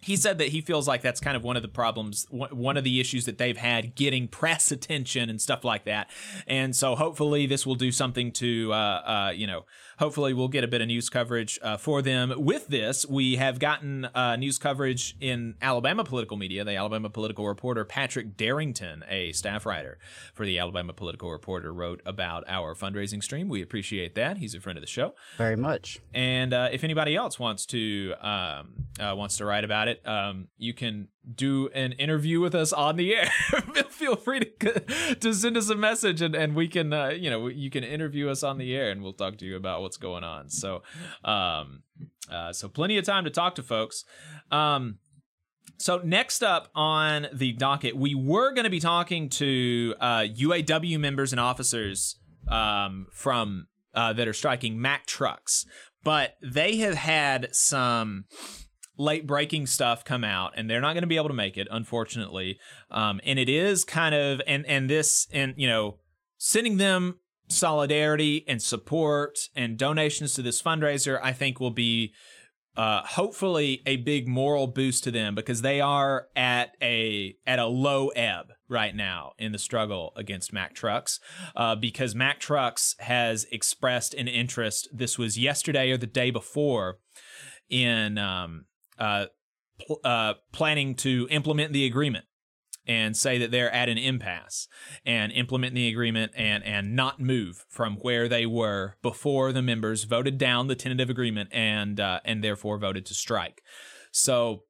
[0.00, 2.84] he said that he feels like that's kind of one of the problems, one of
[2.84, 6.10] the issues that they've had getting press attention and stuff like that.
[6.46, 9.64] And so hopefully this will do something to, uh, uh, you know,
[9.98, 12.32] hopefully we'll get a bit of news coverage uh, for them.
[12.36, 16.64] With this, we have gotten uh, news coverage in Alabama political media.
[16.64, 19.98] The Alabama political reporter Patrick Darrington, a staff writer
[20.34, 23.48] for the Alabama political reporter, wrote about our fundraising stream.
[23.48, 24.38] We appreciate that.
[24.38, 25.14] He's a friend of the show.
[25.38, 26.00] Very much.
[26.14, 30.48] And uh, if anybody else wants to, um, uh, wants to write about it, um,
[30.58, 33.30] you can do an interview with us on the air.
[33.90, 37.48] Feel free to to send us a message, and, and we can, uh, you know,
[37.48, 40.24] you can interview us on the air, and we'll talk to you about what's going
[40.24, 40.50] on.
[40.50, 40.82] So,
[41.24, 41.82] um,
[42.30, 44.04] uh, so plenty of time to talk to folks.
[44.50, 44.98] Um,
[45.78, 50.98] so next up on the docket, we were going to be talking to uh, UAW
[50.98, 52.16] members and officers
[52.48, 55.66] um, from uh, that are striking Mack trucks,
[56.02, 58.24] but they have had some
[58.96, 61.68] late breaking stuff come out and they're not going to be able to make it
[61.70, 62.58] unfortunately
[62.90, 65.98] um, and it is kind of and and this and you know
[66.38, 67.18] sending them
[67.48, 72.12] solidarity and support and donations to this fundraiser i think will be
[72.76, 77.66] uh, hopefully a big moral boost to them because they are at a at a
[77.66, 81.18] low ebb right now in the struggle against Mack Trucks
[81.54, 84.88] uh, because Mack Trucks has expressed an interest.
[84.92, 86.98] This was yesterday or the day before
[87.70, 88.66] in um,
[88.98, 89.26] uh,
[89.78, 92.24] pl- uh, planning to implement the agreement
[92.86, 94.68] and say that they're at an impasse
[95.04, 100.04] and implement the agreement and and not move from where they were before the members
[100.04, 103.62] voted down the tentative agreement and uh, and therefore voted to strike.
[104.12, 104.62] So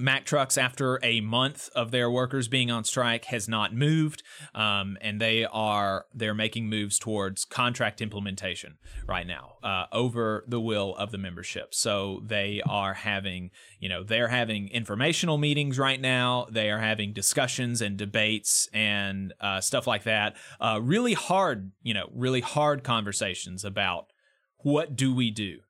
[0.00, 4.22] Mack Trucks, after a month of their workers being on strike, has not moved,
[4.54, 10.60] um, and they are they're making moves towards contract implementation right now uh, over the
[10.60, 11.74] will of the membership.
[11.74, 16.46] So they are having, you know, they're having informational meetings right now.
[16.50, 20.36] They are having discussions and debates and uh, stuff like that.
[20.60, 24.06] Uh, really hard, you know, really hard conversations about
[24.62, 25.60] what do we do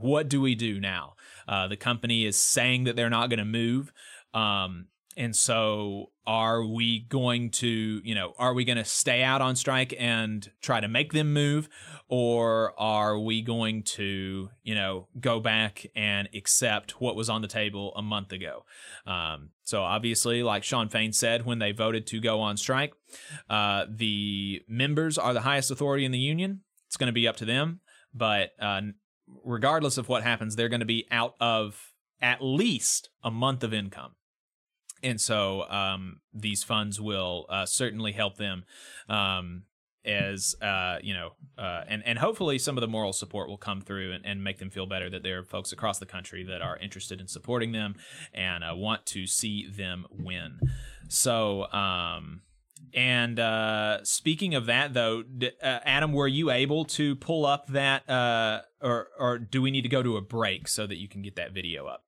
[0.00, 1.14] what do we do now?
[1.46, 3.92] Uh, the company is saying that they're not going to move.
[4.34, 4.88] Um,
[5.18, 9.56] and so are we going to, you know, are we going to stay out on
[9.56, 11.68] strike and try to make them move?
[12.08, 17.48] Or are we going to, you know, go back and accept what was on the
[17.48, 18.64] table a month ago?
[19.06, 22.92] Um, so obviously, like Shawn Fain said, when they voted to go on strike,
[23.50, 26.60] uh, the members are the highest authority in the union.
[26.86, 27.80] It's going to be up to them.
[28.14, 28.82] But uh,
[29.48, 33.72] regardless of what happens, they're going to be out of at least a month of
[33.72, 34.12] income.
[35.02, 38.64] And so um, these funds will uh, certainly help them
[39.08, 39.62] um,
[40.04, 43.80] as uh, you know, uh, and and hopefully some of the moral support will come
[43.80, 46.62] through and, and make them feel better that there are folks across the country that
[46.62, 47.94] are interested in supporting them
[48.34, 50.58] and uh, want to see them win.
[51.08, 52.42] So um,
[52.94, 57.66] and uh, speaking of that, though, d- uh, Adam, were you able to pull up
[57.68, 61.08] that, uh, or or do we need to go to a break so that you
[61.08, 62.04] can get that video up?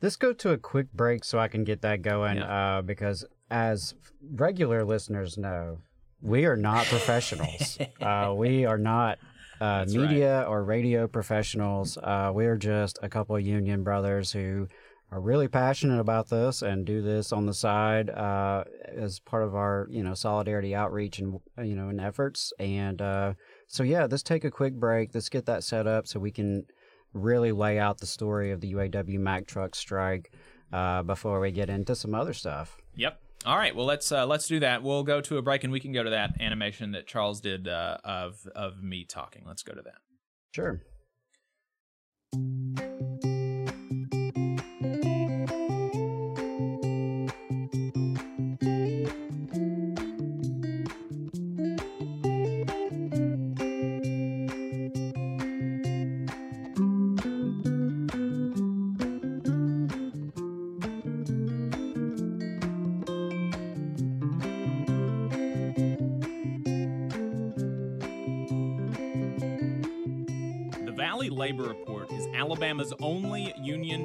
[0.00, 2.38] Let's go to a quick break so I can get that going.
[2.38, 5.78] Uh, because as regular listeners know,
[6.22, 7.78] we are not professionals.
[8.00, 9.18] uh, we are not
[9.60, 11.98] uh, media or radio professionals.
[11.98, 14.68] Uh, we are just a couple of union brothers who
[15.10, 19.54] are really passionate about this and do this on the side uh, as part of
[19.54, 23.32] our you know solidarity outreach and you know and efforts and uh,
[23.66, 26.64] so yeah let's take a quick break let's get that set up so we can
[27.14, 30.30] really lay out the story of the UAW Mack truck strike
[30.72, 33.20] uh, before we get into some other stuff Yep.
[33.46, 33.74] All right.
[33.74, 34.82] Well, let's uh, let's do that.
[34.82, 37.68] We'll go to a break and we can go to that animation that Charles did
[37.68, 39.44] uh, of of me talking.
[39.46, 39.98] Let's go to that.
[40.52, 40.82] sure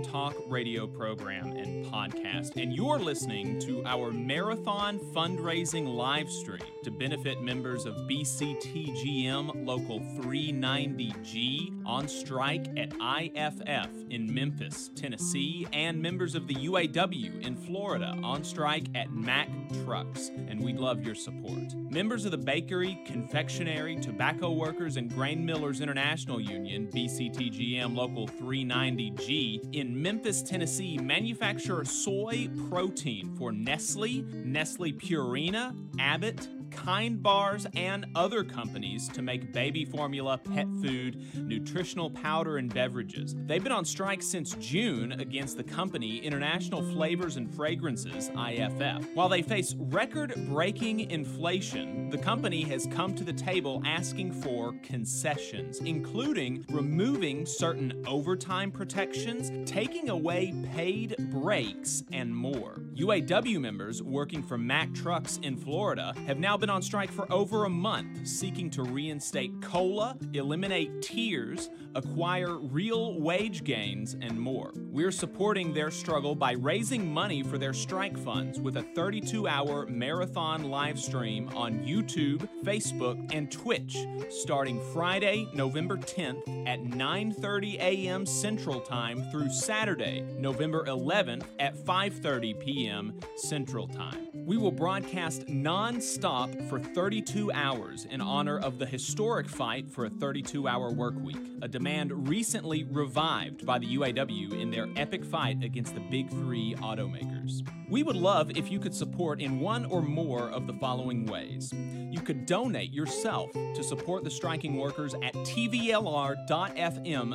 [0.04, 6.92] talk radio program and podcast, and you're listening to our marathon fundraising live stream to
[6.92, 16.36] benefit members of BCTGM Local 390G on strike at IFF in Memphis, Tennessee, and members
[16.36, 19.50] of the UAW in Florida on strike at Mack
[19.86, 21.74] Trucks, and we'd love your support.
[21.76, 29.74] Members of the Bakery, Confectionery, Tobacco Workers, and Grain Millers International Union, BCTGM Local 390G,
[29.74, 38.44] in Memphis, Tennessee, manufacture soy protein for Nestle, Nestle Purina, Abbott, Kind Bars and other
[38.44, 43.36] companies to make baby formula, pet food, nutritional powder, and beverages.
[43.46, 49.08] They've been on strike since June against the company International Flavors and Fragrances, IFF.
[49.14, 54.74] While they face record breaking inflation, the company has come to the table asking for
[54.84, 62.76] concessions, including removing certain overtime protections, taking away paid breaks, and more.
[62.96, 67.66] UAW members working for Mack Trucks in Florida have now been on strike for over
[67.66, 74.72] a month, seeking to reinstate COLA, eliminate tiers, acquire real wage gains, and more.
[74.76, 79.86] We're supporting their struggle by raising money for their strike funds with a 32 hour
[79.88, 83.98] marathon live stream on YouTube, Facebook, and Twitch
[84.30, 88.26] starting Friday, November 10th at 9:30 a.m.
[88.26, 93.20] Central Time through Saturday, November 11th at 5:30 p.m.
[93.36, 94.30] Central Time.
[94.34, 100.10] We will broadcast non-stop for 32 hours in honor of the historic fight for a
[100.10, 105.94] 32-hour work week, a demand recently revived by the UAW in their epic fight against
[105.94, 107.68] the big 3 automakers.
[107.90, 111.72] We would love if you could support in one or more of the following ways.
[111.74, 115.84] You could donate yourself to support the striking workers at tvlr.fm